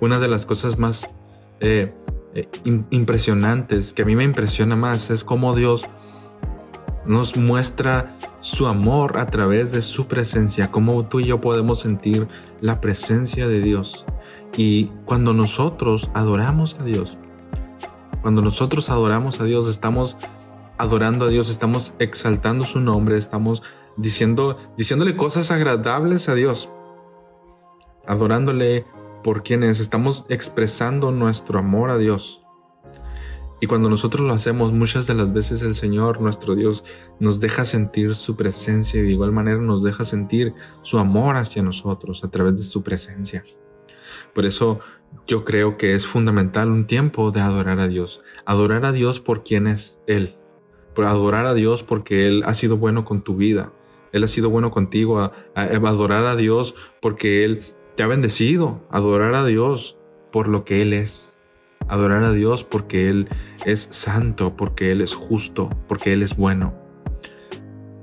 Una 0.00 0.18
de 0.18 0.28
las 0.28 0.46
cosas 0.46 0.78
más 0.78 1.08
eh, 1.60 1.92
eh, 2.34 2.48
impresionantes, 2.90 3.92
que 3.92 4.02
a 4.02 4.04
mí 4.04 4.16
me 4.16 4.24
impresiona 4.24 4.76
más, 4.76 5.10
es 5.10 5.24
cómo 5.24 5.54
Dios 5.54 5.84
nos 7.06 7.36
muestra 7.36 8.16
su 8.38 8.66
amor 8.66 9.18
a 9.18 9.26
través 9.26 9.72
de 9.72 9.82
su 9.82 10.06
presencia, 10.06 10.70
cómo 10.70 11.06
tú 11.06 11.20
y 11.20 11.26
yo 11.26 11.40
podemos 11.40 11.80
sentir 11.80 12.28
la 12.60 12.80
presencia 12.80 13.46
de 13.46 13.60
Dios. 13.60 14.04
Y 14.56 14.86
cuando 15.04 15.32
nosotros 15.32 16.10
adoramos 16.14 16.76
a 16.80 16.84
Dios, 16.84 17.18
cuando 18.22 18.42
nosotros 18.42 18.90
adoramos 18.90 19.40
a 19.40 19.44
Dios, 19.44 19.68
estamos 19.68 20.16
adorando 20.78 21.26
a 21.26 21.28
Dios, 21.28 21.50
estamos 21.50 21.94
exaltando 21.98 22.64
su 22.64 22.80
nombre, 22.80 23.16
estamos 23.16 23.62
diciendo, 23.96 24.58
diciéndole 24.76 25.16
cosas 25.16 25.50
agradables 25.50 26.28
a 26.28 26.34
Dios, 26.34 26.68
adorándole 28.06 28.86
por 29.22 29.42
quienes 29.42 29.80
estamos 29.80 30.26
expresando 30.28 31.10
nuestro 31.12 31.58
amor 31.58 31.90
a 31.90 31.98
Dios. 31.98 32.40
Y 33.60 33.66
cuando 33.66 33.88
nosotros 33.88 34.26
lo 34.26 34.34
hacemos, 34.34 34.72
muchas 34.72 35.06
de 35.06 35.14
las 35.14 35.32
veces 35.32 35.62
el 35.62 35.74
Señor, 35.74 36.20
nuestro 36.20 36.54
Dios, 36.54 36.84
nos 37.18 37.40
deja 37.40 37.64
sentir 37.64 38.14
su 38.14 38.36
presencia 38.36 39.00
y 39.00 39.04
de 39.04 39.12
igual 39.12 39.32
manera 39.32 39.58
nos 39.58 39.82
deja 39.82 40.04
sentir 40.04 40.52
su 40.82 40.98
amor 40.98 41.36
hacia 41.36 41.62
nosotros 41.62 42.24
a 42.24 42.30
través 42.30 42.58
de 42.58 42.64
su 42.64 42.82
presencia. 42.82 43.42
Por 44.34 44.44
eso 44.44 44.80
yo 45.26 45.44
creo 45.44 45.78
que 45.78 45.94
es 45.94 46.06
fundamental 46.06 46.68
un 46.68 46.86
tiempo 46.86 47.30
de 47.30 47.40
adorar 47.40 47.80
a 47.80 47.88
Dios, 47.88 48.20
adorar 48.44 48.84
a 48.84 48.92
Dios 48.92 49.20
por 49.20 49.44
quien 49.44 49.66
es 49.66 49.98
Él, 50.06 50.36
adorar 50.98 51.46
a 51.46 51.54
Dios 51.54 51.82
porque 51.82 52.26
Él 52.26 52.42
ha 52.46 52.54
sido 52.54 52.76
bueno 52.76 53.04
con 53.04 53.22
tu 53.22 53.36
vida. 53.36 53.72
Él 54.12 54.22
ha 54.22 54.28
sido 54.28 54.50
bueno 54.50 54.70
contigo. 54.70 55.32
Adorar 55.54 56.24
a 56.26 56.36
Dios 56.36 56.74
porque 57.00 57.44
Él 57.44 57.62
te 57.96 58.02
ha 58.02 58.06
bendecido. 58.06 58.82
Adorar 58.90 59.34
a 59.34 59.44
Dios 59.44 59.98
por 60.30 60.48
lo 60.48 60.64
que 60.64 60.82
Él 60.82 60.92
es. 60.92 61.36
Adorar 61.88 62.22
a 62.22 62.32
Dios 62.32 62.64
porque 62.64 63.08
Él 63.08 63.28
es 63.64 63.88
santo, 63.90 64.56
porque 64.56 64.90
Él 64.90 65.00
es 65.00 65.14
justo, 65.14 65.70
porque 65.88 66.12
Él 66.12 66.22
es 66.22 66.36
bueno. 66.36 66.74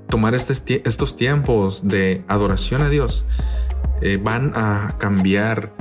Tomar 0.08 0.34
este 0.34 0.82
estos 0.86 1.16
tiempos 1.16 1.88
de 1.88 2.22
adoración 2.28 2.82
a 2.82 2.90
Dios 2.90 3.24
eh, 4.02 4.18
van 4.22 4.52
a 4.54 4.96
cambiar 4.98 5.72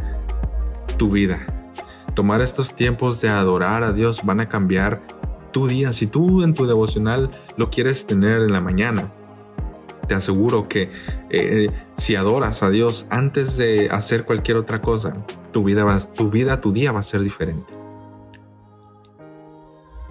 tu 0.98 1.12
vida. 1.12 1.46
Tomar 2.16 2.42
estos 2.42 2.76
tiempos 2.76 3.20
de 3.22 3.30
adorar 3.30 3.84
a 3.84 3.94
Dios 3.94 4.22
van 4.24 4.40
a 4.40 4.48
cambiar 4.48 5.02
tu 5.52 5.68
día, 5.68 5.94
si 5.94 6.08
tú 6.08 6.44
en 6.44 6.54
tu 6.54 6.66
devocional 6.66 7.32
lo 7.58 7.70
quieres 7.70 8.06
tener 8.06 8.42
en 8.42 8.52
la 8.52 8.62
mañana, 8.62 9.12
te 10.08 10.16
aseguro 10.16 10.68
que 10.68 10.92
eh, 11.30 11.70
si 11.94 12.16
adoras 12.16 12.64
a 12.64 12.70
Dios 12.70 13.06
antes 13.10 13.56
de 13.58 13.90
hacer 13.90 14.26
cualquier 14.26 14.58
otra 14.58 14.82
cosa, 14.82 15.14
tu 15.54 15.64
vida, 15.64 15.84
va, 15.84 15.98
tu 16.00 16.30
vida, 16.30 16.60
tu 16.60 16.74
día 16.74 16.92
va 16.92 17.00
a 17.00 17.04
ser 17.04 17.22
diferente. 17.22 17.74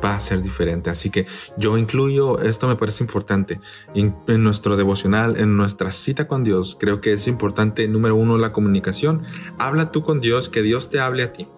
Va 0.02 0.14
a 0.14 0.20
ser 0.20 0.40
diferente. 0.40 0.88
Así 0.88 1.10
que 1.10 1.26
yo 1.58 1.76
incluyo, 1.76 2.38
esto 2.40 2.66
me 2.66 2.76
parece 2.76 3.04
importante, 3.04 3.60
en 3.94 4.14
nuestro 4.42 4.78
devocional, 4.78 5.38
en 5.38 5.58
nuestra 5.58 5.92
cita 5.92 6.26
con 6.26 6.44
Dios, 6.44 6.78
creo 6.80 7.02
que 7.02 7.12
es 7.12 7.28
importante, 7.28 7.86
número 7.86 8.16
uno, 8.16 8.38
la 8.38 8.52
comunicación. 8.52 9.24
Habla 9.58 9.92
tú 9.92 10.02
con 10.02 10.20
Dios, 10.20 10.48
que 10.48 10.62
Dios 10.62 10.88
te 10.88 11.00
hable 11.00 11.24
a 11.24 11.34
ti. 11.34 11.48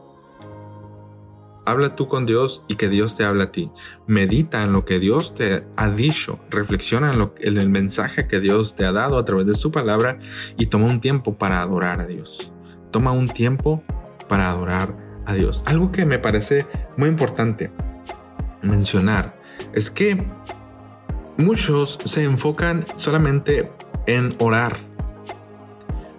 Habla 1.64 1.94
tú 1.94 2.08
con 2.08 2.26
Dios 2.26 2.64
y 2.66 2.74
que 2.74 2.88
Dios 2.88 3.16
te 3.16 3.24
hable 3.24 3.44
a 3.44 3.52
ti. 3.52 3.70
Medita 4.06 4.64
en 4.64 4.72
lo 4.72 4.84
que 4.84 4.98
Dios 4.98 5.34
te 5.34 5.64
ha 5.76 5.88
dicho. 5.90 6.40
Reflexiona 6.50 7.14
en 7.40 7.58
el 7.58 7.68
mensaje 7.68 8.26
que 8.26 8.40
Dios 8.40 8.74
te 8.74 8.84
ha 8.84 8.92
dado 8.92 9.16
a 9.16 9.24
través 9.24 9.46
de 9.46 9.54
su 9.54 9.70
palabra 9.70 10.18
y 10.58 10.66
toma 10.66 10.86
un 10.86 11.00
tiempo 11.00 11.38
para 11.38 11.62
adorar 11.62 12.00
a 12.00 12.06
Dios. 12.06 12.52
Toma 12.90 13.12
un 13.12 13.28
tiempo 13.28 13.82
para 14.28 14.50
adorar 14.50 14.96
a 15.24 15.34
Dios. 15.34 15.62
Algo 15.66 15.92
que 15.92 16.04
me 16.04 16.18
parece 16.18 16.66
muy 16.96 17.08
importante 17.08 17.70
mencionar 18.62 19.40
es 19.72 19.90
que 19.90 20.24
muchos 21.36 21.98
se 22.04 22.24
enfocan 22.24 22.84
solamente 22.96 23.70
en 24.06 24.34
orar. 24.38 24.76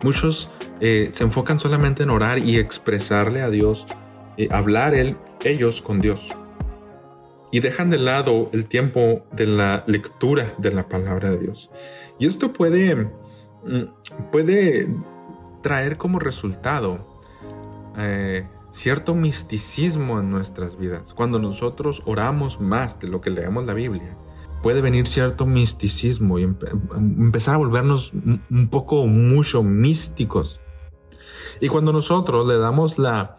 Muchos 0.03 0.49
eh, 0.79 1.11
se 1.13 1.23
enfocan 1.23 1.59
solamente 1.59 2.03
en 2.03 2.09
orar 2.09 2.39
y 2.39 2.57
expresarle 2.57 3.41
a 3.41 3.49
Dios, 3.49 3.87
eh, 4.37 4.47
hablar 4.51 4.93
él 4.93 5.17
ellos 5.43 5.81
con 5.81 6.01
Dios. 6.01 6.29
Y 7.51 7.59
dejan 7.59 7.89
de 7.89 7.99
lado 7.99 8.49
el 8.51 8.67
tiempo 8.67 9.25
de 9.31 9.45
la 9.45 9.83
lectura 9.87 10.55
de 10.57 10.71
la 10.71 10.89
palabra 10.89 11.29
de 11.29 11.39
Dios. 11.39 11.69
Y 12.17 12.25
esto 12.25 12.51
puede, 12.51 12.95
mm, 12.95 14.29
puede 14.31 14.89
traer 15.61 15.97
como 15.97 16.19
resultado 16.19 17.21
eh, 17.97 18.47
cierto 18.71 19.13
misticismo 19.13 20.19
en 20.19 20.31
nuestras 20.31 20.77
vidas. 20.77 21.13
Cuando 21.13 21.37
nosotros 21.37 22.01
oramos 22.05 22.59
más 22.59 22.99
de 22.99 23.07
lo 23.07 23.21
que 23.21 23.29
leemos 23.29 23.65
la 23.65 23.75
Biblia, 23.75 24.17
puede 24.63 24.81
venir 24.81 25.05
cierto 25.05 25.45
misticismo 25.45 26.39
y 26.39 26.43
empezar 26.43 27.55
a 27.55 27.57
volvernos 27.59 28.13
un 28.49 28.69
poco 28.69 29.05
mucho 29.05 29.61
místicos. 29.61 30.59
Y 31.61 31.67
cuando 31.67 31.93
nosotros 31.93 32.47
le 32.47 32.57
damos 32.57 32.97
la 32.97 33.37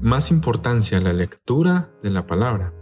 más 0.00 0.30
importancia 0.30 0.98
a 0.98 1.00
la 1.00 1.12
lectura 1.12 1.90
de 2.02 2.10
la 2.10 2.26
palabra 2.26 2.72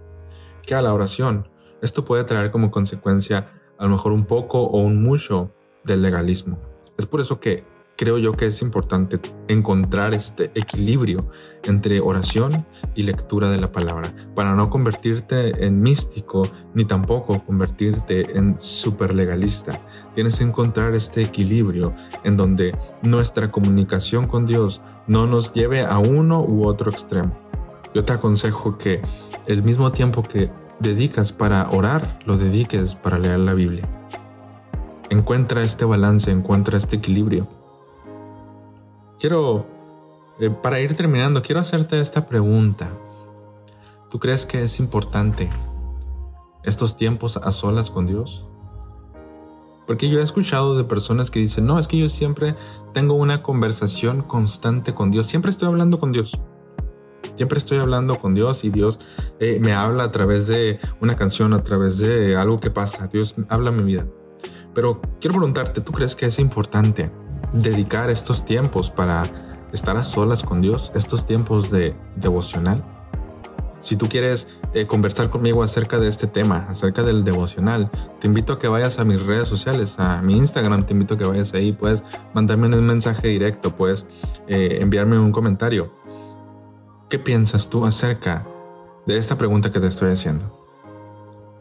que 0.62 0.74
a 0.74 0.82
la 0.82 0.92
oración, 0.92 1.48
esto 1.82 2.04
puede 2.04 2.24
traer 2.24 2.50
como 2.50 2.70
consecuencia 2.70 3.50
a 3.78 3.84
lo 3.84 3.90
mejor 3.90 4.12
un 4.12 4.24
poco 4.24 4.62
o 4.62 4.80
un 4.80 5.02
mucho 5.02 5.54
del 5.84 6.02
legalismo. 6.02 6.60
Es 6.98 7.06
por 7.06 7.20
eso 7.20 7.40
que 7.40 7.64
creo 7.98 8.16
yo 8.16 8.34
que 8.34 8.46
es 8.46 8.62
importante 8.62 9.18
encontrar 9.48 10.14
este 10.14 10.52
equilibrio 10.54 11.28
entre 11.64 11.98
oración 12.00 12.64
y 12.94 13.02
lectura 13.02 13.50
de 13.50 13.60
la 13.60 13.72
palabra, 13.72 14.14
para 14.36 14.54
no 14.54 14.70
convertirte 14.70 15.66
en 15.66 15.82
místico 15.82 16.48
ni 16.74 16.84
tampoco 16.84 17.44
convertirte 17.44 18.38
en 18.38 18.54
super 18.60 19.16
legalista. 19.16 19.80
Tienes 20.14 20.38
que 20.38 20.44
encontrar 20.44 20.94
este 20.94 21.22
equilibrio 21.22 21.92
en 22.22 22.36
donde 22.36 22.78
nuestra 23.02 23.50
comunicación 23.50 24.28
con 24.28 24.46
Dios 24.46 24.80
no 25.08 25.26
nos 25.26 25.52
lleve 25.52 25.80
a 25.84 25.98
uno 25.98 26.44
u 26.44 26.66
otro 26.66 26.92
extremo. 26.92 27.36
Yo 27.94 28.04
te 28.04 28.12
aconsejo 28.12 28.78
que 28.78 29.02
el 29.46 29.64
mismo 29.64 29.90
tiempo 29.90 30.22
que 30.22 30.52
dedicas 30.78 31.32
para 31.32 31.68
orar, 31.70 32.20
lo 32.24 32.38
dediques 32.38 32.94
para 32.94 33.18
leer 33.18 33.40
la 33.40 33.54
Biblia. 33.54 33.88
Encuentra 35.10 35.64
este 35.64 35.84
balance, 35.84 36.30
encuentra 36.30 36.78
este 36.78 36.96
equilibrio 36.96 37.57
quiero, 39.18 39.66
eh, 40.40 40.50
para 40.50 40.80
ir 40.80 40.94
terminando, 40.94 41.42
quiero 41.42 41.60
hacerte 41.60 42.00
esta 42.00 42.26
pregunta. 42.26 42.88
¿Tú 44.10 44.18
crees 44.18 44.46
que 44.46 44.62
es 44.62 44.78
importante 44.78 45.50
estos 46.64 46.96
tiempos 46.96 47.36
a 47.36 47.52
solas 47.52 47.90
con 47.90 48.06
Dios? 48.06 48.46
Porque 49.86 50.10
yo 50.10 50.20
he 50.20 50.22
escuchado 50.22 50.76
de 50.76 50.84
personas 50.84 51.30
que 51.30 51.40
dicen, 51.40 51.66
no, 51.66 51.78
es 51.78 51.88
que 51.88 51.98
yo 51.98 52.08
siempre 52.08 52.54
tengo 52.92 53.14
una 53.14 53.42
conversación 53.42 54.22
constante 54.22 54.94
con 54.94 55.10
Dios, 55.10 55.26
siempre 55.26 55.50
estoy 55.50 55.68
hablando 55.68 55.98
con 55.98 56.12
Dios. 56.12 56.38
Siempre 57.34 57.58
estoy 57.58 57.78
hablando 57.78 58.18
con 58.18 58.34
Dios 58.34 58.64
y 58.64 58.70
Dios 58.70 58.98
eh, 59.38 59.58
me 59.60 59.72
habla 59.72 60.04
a 60.04 60.10
través 60.10 60.48
de 60.48 60.80
una 61.00 61.16
canción, 61.16 61.52
a 61.52 61.62
través 61.62 61.98
de 61.98 62.36
algo 62.36 62.58
que 62.58 62.70
pasa. 62.70 63.06
Dios 63.06 63.34
habla 63.48 63.70
mi 63.70 63.84
vida. 63.84 64.06
Pero 64.74 65.00
quiero 65.20 65.36
preguntarte, 65.36 65.80
¿tú 65.80 65.92
crees 65.92 66.16
que 66.16 66.26
es 66.26 66.38
importante 66.38 67.10
dedicar 67.52 68.10
estos 68.10 68.44
tiempos 68.44 68.90
para 68.90 69.24
estar 69.72 69.96
a 69.96 70.02
solas 70.02 70.42
con 70.42 70.60
Dios, 70.60 70.92
estos 70.94 71.24
tiempos 71.24 71.70
de 71.70 71.94
devocional. 72.16 72.82
Si 73.80 73.96
tú 73.96 74.08
quieres 74.08 74.48
eh, 74.74 74.86
conversar 74.86 75.30
conmigo 75.30 75.62
acerca 75.62 76.00
de 76.00 76.08
este 76.08 76.26
tema, 76.26 76.66
acerca 76.68 77.04
del 77.04 77.22
devocional, 77.22 77.90
te 78.18 78.26
invito 78.26 78.52
a 78.52 78.58
que 78.58 78.66
vayas 78.66 78.98
a 78.98 79.04
mis 79.04 79.24
redes 79.24 79.48
sociales, 79.48 80.00
a 80.00 80.20
mi 80.20 80.36
Instagram, 80.36 80.84
te 80.84 80.94
invito 80.94 81.14
a 81.14 81.18
que 81.18 81.24
vayas 81.24 81.54
ahí, 81.54 81.72
puedes 81.72 82.02
mandarme 82.34 82.66
un 82.66 82.86
mensaje 82.86 83.28
directo, 83.28 83.76
puedes 83.76 84.04
eh, 84.48 84.78
enviarme 84.80 85.18
un 85.18 85.30
comentario. 85.30 85.92
¿Qué 87.08 87.18
piensas 87.18 87.70
tú 87.70 87.86
acerca 87.86 88.46
de 89.06 89.16
esta 89.16 89.38
pregunta 89.38 89.70
que 89.70 89.78
te 89.80 89.86
estoy 89.86 90.10
haciendo? 90.10 90.58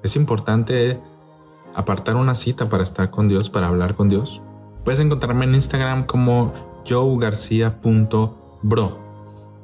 ¿Es 0.01 0.15
importante 0.15 1.00
apartar 1.75 2.15
una 2.15 2.34
cita 2.34 2.67
para 2.67 2.84
estar 2.84 3.12
con 3.12 3.27
Dios, 3.27 3.50
para 3.50 3.67
hablar 3.67 3.94
con 3.94 4.10
Dios? 4.10 4.41
Puedes 4.88 5.01
encontrarme 5.01 5.44
en 5.44 5.53
Instagram 5.53 6.06
como 6.06 6.53
joegarcia.bro. 6.89 8.98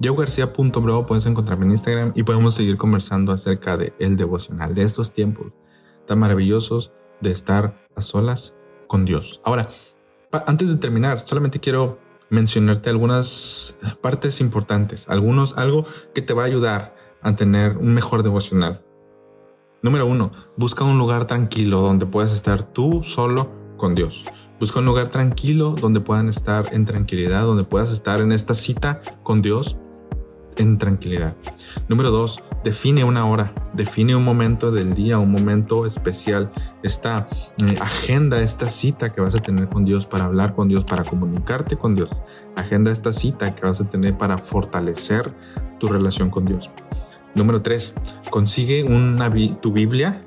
joegarcia.bro 0.01 1.05
puedes 1.05 1.25
encontrarme 1.25 1.63
en 1.63 1.71
Instagram 1.71 2.11
y 2.13 2.23
podemos 2.23 2.55
seguir 2.55 2.75
conversando 2.75 3.31
acerca 3.31 3.77
de 3.77 3.93
el 3.99 4.17
devocional, 4.17 4.75
de 4.75 4.83
estos 4.83 5.13
tiempos 5.13 5.53
tan 6.05 6.19
maravillosos 6.19 6.91
de 7.21 7.31
estar 7.31 7.87
a 7.95 8.01
solas 8.01 8.53
con 8.87 9.05
Dios. 9.05 9.39
Ahora, 9.45 9.65
antes 10.45 10.67
de 10.67 10.75
terminar, 10.75 11.21
solamente 11.21 11.61
quiero 11.61 11.99
mencionarte 12.29 12.89
algunas 12.89 13.77
partes 14.01 14.41
importantes, 14.41 15.07
algunos, 15.07 15.57
algo 15.57 15.85
que 16.13 16.21
te 16.21 16.33
va 16.33 16.43
a 16.43 16.47
ayudar 16.47 16.97
a 17.21 17.33
tener 17.33 17.77
un 17.77 17.93
mejor 17.93 18.23
devocional. 18.23 18.83
Número 19.83 20.05
uno, 20.05 20.33
busca 20.57 20.83
un 20.83 20.97
lugar 20.97 21.27
tranquilo 21.27 21.79
donde 21.79 22.05
puedas 22.05 22.33
estar 22.33 22.63
tú 22.63 23.03
solo 23.03 23.62
con 23.77 23.95
Dios. 23.95 24.25
Busca 24.59 24.79
un 24.79 24.85
lugar 24.85 25.09
tranquilo 25.09 25.75
donde 25.79 25.99
puedan 25.99 26.29
estar 26.29 26.73
en 26.73 26.85
tranquilidad, 26.85 27.43
donde 27.43 27.63
puedas 27.63 27.91
estar 27.91 28.21
en 28.21 28.31
esta 28.31 28.53
cita 28.53 29.01
con 29.23 29.41
Dios 29.41 29.77
en 30.57 30.77
tranquilidad. 30.77 31.35
Número 31.87 32.11
dos, 32.11 32.43
define 32.63 33.03
una 33.03 33.25
hora, 33.25 33.53
define 33.73 34.15
un 34.15 34.23
momento 34.23 34.71
del 34.71 34.93
día, 34.93 35.19
un 35.19 35.31
momento 35.31 35.85
especial, 35.85 36.51
esta 36.83 37.27
mm, 37.57 37.81
agenda, 37.81 38.41
esta 38.41 38.69
cita 38.69 39.11
que 39.11 39.21
vas 39.21 39.35
a 39.35 39.41
tener 39.41 39.69
con 39.69 39.85
Dios 39.85 40.05
para 40.05 40.25
hablar 40.25 40.55
con 40.55 40.67
Dios, 40.67 40.83
para 40.83 41.03
comunicarte 41.03 41.77
con 41.77 41.95
Dios. 41.95 42.21
Agenda 42.55 42.91
esta 42.91 43.13
cita 43.13 43.55
que 43.55 43.65
vas 43.65 43.81
a 43.81 43.89
tener 43.89 44.17
para 44.17 44.37
fortalecer 44.37 45.33
tu 45.79 45.87
relación 45.87 46.29
con 46.29 46.45
Dios. 46.45 46.69
Número 47.35 47.61
tres, 47.61 47.95
consigue 48.29 48.83
una, 48.83 49.31
tu 49.59 49.71
Biblia. 49.71 50.21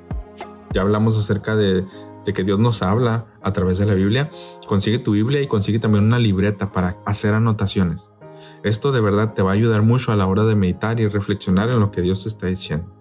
Ya 0.73 0.81
hablamos 0.81 1.17
acerca 1.17 1.55
de 1.55 1.85
que 2.25 2.43
Dios 2.43 2.59
nos 2.59 2.81
habla 2.81 3.25
a 3.47 3.53
través 3.53 3.77
de 3.77 3.85
la 3.85 3.93
Biblia, 3.93 4.29
consigue 4.67 4.99
tu 4.99 5.13
Biblia 5.13 5.41
y 5.41 5.47
consigue 5.47 5.79
también 5.79 6.03
una 6.03 6.19
libreta 6.19 6.71
para 6.71 6.97
hacer 7.05 7.33
anotaciones. 7.33 8.11
Esto 8.63 8.91
de 8.91 9.01
verdad 9.01 9.33
te 9.33 9.41
va 9.41 9.51
a 9.51 9.53
ayudar 9.53 9.81
mucho 9.81 10.11
a 10.11 10.15
la 10.15 10.27
hora 10.27 10.43
de 10.43 10.55
meditar 10.55 10.99
y 10.99 11.07
reflexionar 11.07 11.69
en 11.69 11.79
lo 11.79 11.91
que 11.91 12.01
Dios 12.01 12.25
está 12.25 12.47
diciendo. 12.47 12.93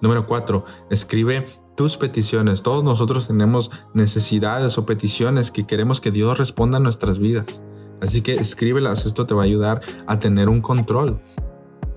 Número 0.00 0.26
4. 0.26 0.64
Escribe 0.90 1.46
tus 1.76 1.96
peticiones. 1.96 2.62
Todos 2.62 2.84
nosotros 2.84 3.26
tenemos 3.26 3.70
necesidades 3.92 4.78
o 4.78 4.86
peticiones 4.86 5.50
que 5.50 5.66
queremos 5.66 6.00
que 6.00 6.10
Dios 6.10 6.38
responda 6.38 6.78
a 6.78 6.80
nuestras 6.80 7.18
vidas. 7.18 7.62
Así 8.00 8.22
que 8.22 8.34
escríbelas. 8.34 9.06
Esto 9.06 9.26
te 9.26 9.34
va 9.34 9.42
a 9.42 9.46
ayudar 9.46 9.80
a 10.06 10.18
tener 10.18 10.48
un 10.48 10.60
control. 10.60 11.20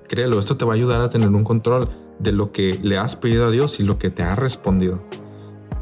Créelo, 0.08 0.38
esto 0.38 0.56
te 0.56 0.64
va 0.64 0.72
a 0.72 0.76
ayudar 0.76 1.00
a 1.00 1.10
tener 1.10 1.28
un 1.28 1.44
control 1.44 1.90
de 2.18 2.32
lo 2.32 2.50
que 2.50 2.78
le 2.82 2.98
has 2.98 3.14
pedido 3.14 3.46
a 3.46 3.50
Dios 3.50 3.78
y 3.78 3.84
lo 3.84 3.98
que 3.98 4.10
te 4.10 4.22
ha 4.22 4.34
respondido 4.34 5.02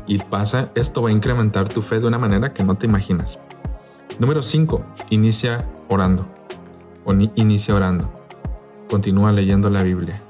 y 0.06 0.18
pasa, 0.18 0.70
esto 0.74 1.02
va 1.02 1.10
a 1.10 1.12
incrementar 1.12 1.68
tu 1.68 1.82
fe 1.82 2.00
de 2.00 2.06
una 2.06 2.18
manera 2.18 2.52
que 2.52 2.64
no 2.64 2.76
te 2.76 2.86
imaginas. 2.86 3.38
Número 4.18 4.42
5. 4.42 4.84
Inicia 5.10 5.68
orando. 5.88 6.26
O 7.04 7.12
inicia 7.12 7.74
orando. 7.74 8.10
Continúa 8.88 9.32
leyendo 9.32 9.70
la 9.70 9.82
Biblia. 9.82 10.22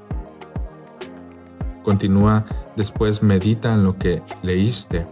Continúa 1.83 2.45
después, 2.75 3.23
medita 3.23 3.73
en 3.73 3.83
lo 3.83 3.97
que 3.97 4.21
leíste 4.41 5.07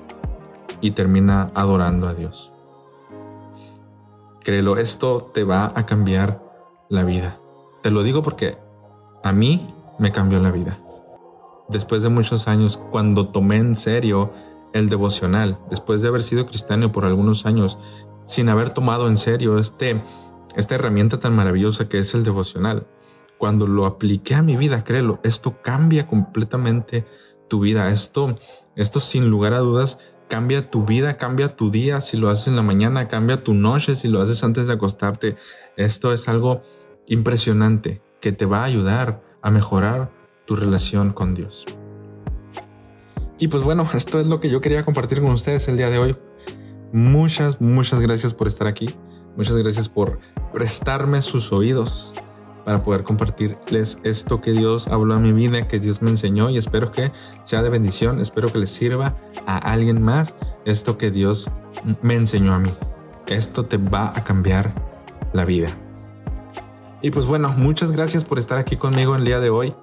y 0.81 0.91
termina 0.91 1.51
adorando 1.55 2.07
a 2.07 2.13
Dios. 2.13 2.51
Créelo, 4.43 4.77
esto 4.77 5.31
te 5.33 5.43
va 5.43 5.71
a 5.73 5.85
cambiar 5.85 6.43
la 6.89 7.03
vida. 7.03 7.39
Te 7.81 7.91
lo 7.91 8.03
digo 8.03 8.21
porque 8.21 8.57
a 9.23 9.31
mí 9.31 9.65
me 9.99 10.11
cambió 10.11 10.39
la 10.39 10.51
vida. 10.51 10.77
Después 11.69 12.03
de 12.03 12.09
muchos 12.09 12.47
años, 12.47 12.79
cuando 12.91 13.29
tomé 13.29 13.57
en 13.57 13.75
serio 13.75 14.31
el 14.75 14.89
devocional, 14.89 15.57
después 15.69 16.01
de 16.01 16.09
haber 16.09 16.21
sido 16.21 16.45
cristiano 16.45 16.91
por 16.91 17.05
algunos 17.05 17.45
años, 17.45 17.79
sin 18.25 18.49
haber 18.49 18.71
tomado 18.71 19.07
en 19.07 19.15
serio 19.15 19.57
este, 19.57 20.03
esta 20.57 20.75
herramienta 20.75 21.17
tan 21.17 21.33
maravillosa 21.33 21.87
que 21.87 21.97
es 21.97 22.13
el 22.13 22.25
devocional. 22.25 22.85
Cuando 23.37 23.67
lo 23.67 23.85
apliqué 23.85 24.35
a 24.35 24.41
mi 24.41 24.57
vida, 24.57 24.83
créelo, 24.83 25.21
esto 25.23 25.61
cambia 25.61 26.07
completamente 26.07 27.05
tu 27.47 27.61
vida. 27.61 27.89
Esto, 27.89 28.35
esto 28.75 28.99
sin 28.99 29.29
lugar 29.29 29.53
a 29.53 29.59
dudas, 29.59 29.97
cambia 30.27 30.69
tu 30.69 30.83
vida, 30.83 31.15
cambia 31.15 31.55
tu 31.55 31.71
día. 31.71 32.01
Si 32.01 32.17
lo 32.17 32.29
haces 32.29 32.49
en 32.49 32.57
la 32.57 32.61
mañana, 32.61 33.07
cambia 33.07 33.45
tu 33.45 33.53
noche. 33.53 33.95
Si 33.95 34.09
lo 34.09 34.21
haces 34.21 34.43
antes 34.43 34.67
de 34.67 34.73
acostarte, 34.73 35.37
esto 35.77 36.11
es 36.11 36.27
algo 36.27 36.63
impresionante 37.07 38.01
que 38.19 38.33
te 38.33 38.45
va 38.45 38.61
a 38.61 38.65
ayudar 38.65 39.21
a 39.41 39.51
mejorar 39.51 40.11
tu 40.45 40.57
relación 40.57 41.13
con 41.13 41.33
Dios. 41.33 41.65
Y 43.37 43.49
pues 43.49 43.63
bueno, 43.63 43.87
esto 43.93 44.19
es 44.19 44.27
lo 44.27 44.39
que 44.39 44.49
yo 44.49 44.61
quería 44.61 44.85
compartir 44.85 45.21
con 45.21 45.31
ustedes 45.31 45.67
el 45.67 45.77
día 45.77 45.89
de 45.89 45.99
hoy. 45.99 46.15
Muchas, 46.93 47.59
muchas 47.59 47.99
gracias 47.99 48.33
por 48.33 48.47
estar 48.47 48.67
aquí. 48.67 48.95
Muchas 49.35 49.57
gracias 49.57 49.89
por 49.89 50.19
prestarme 50.53 51.21
sus 51.21 51.51
oídos 51.51 52.13
para 52.63 52.81
poder 52.81 53.03
compartirles 53.03 53.99
esto 54.03 54.41
que 54.41 54.53
Dios 54.53 54.87
habló 54.87 55.13
a 55.13 55.19
mi 55.19 55.33
vida, 55.33 55.67
que 55.67 55.79
Dios 55.79 56.01
me 56.01 56.09
enseñó 56.09 56.49
y 56.49 56.57
espero 56.57 56.91
que 56.91 57.11
sea 57.43 57.61
de 57.61 57.69
bendición, 57.69 58.19
espero 58.19 58.51
que 58.51 58.57
les 58.57 58.71
sirva 58.71 59.17
a 59.45 59.57
alguien 59.57 60.01
más 60.01 60.35
esto 60.63 60.97
que 60.97 61.11
Dios 61.11 61.51
me 62.01 62.15
enseñó 62.15 62.53
a 62.53 62.59
mí. 62.59 62.73
Esto 63.27 63.65
te 63.65 63.77
va 63.77 64.13
a 64.15 64.23
cambiar 64.23 64.73
la 65.33 65.43
vida. 65.43 65.77
Y 67.01 67.11
pues 67.11 67.25
bueno, 67.25 67.53
muchas 67.57 67.91
gracias 67.91 68.23
por 68.23 68.39
estar 68.39 68.57
aquí 68.57 68.77
conmigo 68.77 69.15
el 69.15 69.25
día 69.25 69.39
de 69.39 69.49
hoy. 69.49 69.75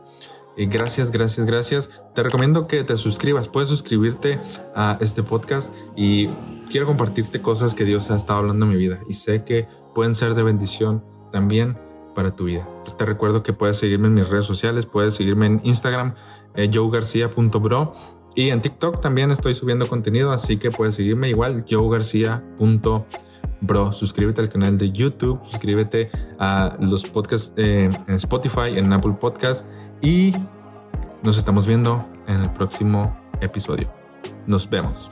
Y 0.57 0.67
gracias, 0.67 1.11
gracias, 1.11 1.47
gracias. 1.47 1.91
Te 2.15 2.23
recomiendo 2.23 2.67
que 2.67 2.85
te 2.85 2.97
suscribas. 2.97 3.49
Puedes 3.49 3.69
suscribirte 3.69 4.39
a 4.75 4.99
este 5.01 5.23
podcast 5.23 5.75
y 5.97 6.29
quiero 6.71 6.87
compartirte 6.87 7.41
cosas 7.41 7.75
que 7.75 7.85
Dios 7.85 8.11
ha 8.11 8.17
estado 8.17 8.41
hablando 8.41 8.67
en 8.67 8.73
mi 8.73 8.77
vida 8.77 9.01
y 9.09 9.15
sé 9.15 9.45
que 9.45 9.67
pueden 9.95 10.15
ser 10.15 10.35
de 10.35 10.43
bendición 10.43 11.05
también 11.31 11.79
para 12.15 12.37
tu 12.37 12.45
vida. 12.45 12.69
Te 12.99 13.07
recuerdo 13.07 13.43
que 13.43 13.53
puedes 13.53 13.79
seguirme 13.79 14.09
en 14.09 14.15
mis 14.15 14.29
redes 14.29 14.47
sociales, 14.47 14.85
puedes 14.85 15.15
seguirme 15.15 15.47
en 15.47 15.61
Instagram, 15.65 16.15
eh, 16.55 16.71
joegarcia.bro 16.73 17.95
y 18.35 18.51
en 18.51 18.61
TikTok 18.61 19.01
también 19.01 19.31
estoy 19.31 19.55
subiendo 19.55 19.89
contenido, 19.89 20.33
así 20.33 20.59
que 20.59 20.71
puedes 20.71 20.95
seguirme 20.95 21.29
igual, 21.29 21.65
joegarcia.bro. 21.69 23.07
Suscríbete 23.93 24.41
al 24.41 24.49
canal 24.49 24.77
de 24.77 24.91
YouTube, 24.91 25.43
suscríbete 25.43 26.11
a 26.39 26.77
los 26.81 27.05
podcasts 27.05 27.53
eh, 27.57 27.91
en 28.09 28.15
Spotify, 28.15 28.77
en 28.77 28.93
Apple 28.93 29.15
Podcast 29.21 29.67
y 30.01 30.33
nos 31.23 31.39
estamos 31.39 31.67
viendo 31.67 32.05
en 32.27 32.41
el 32.41 32.51
próximo 32.53 33.17
episodio. 33.41 33.93
Nos 34.47 34.69
vemos. 34.69 35.11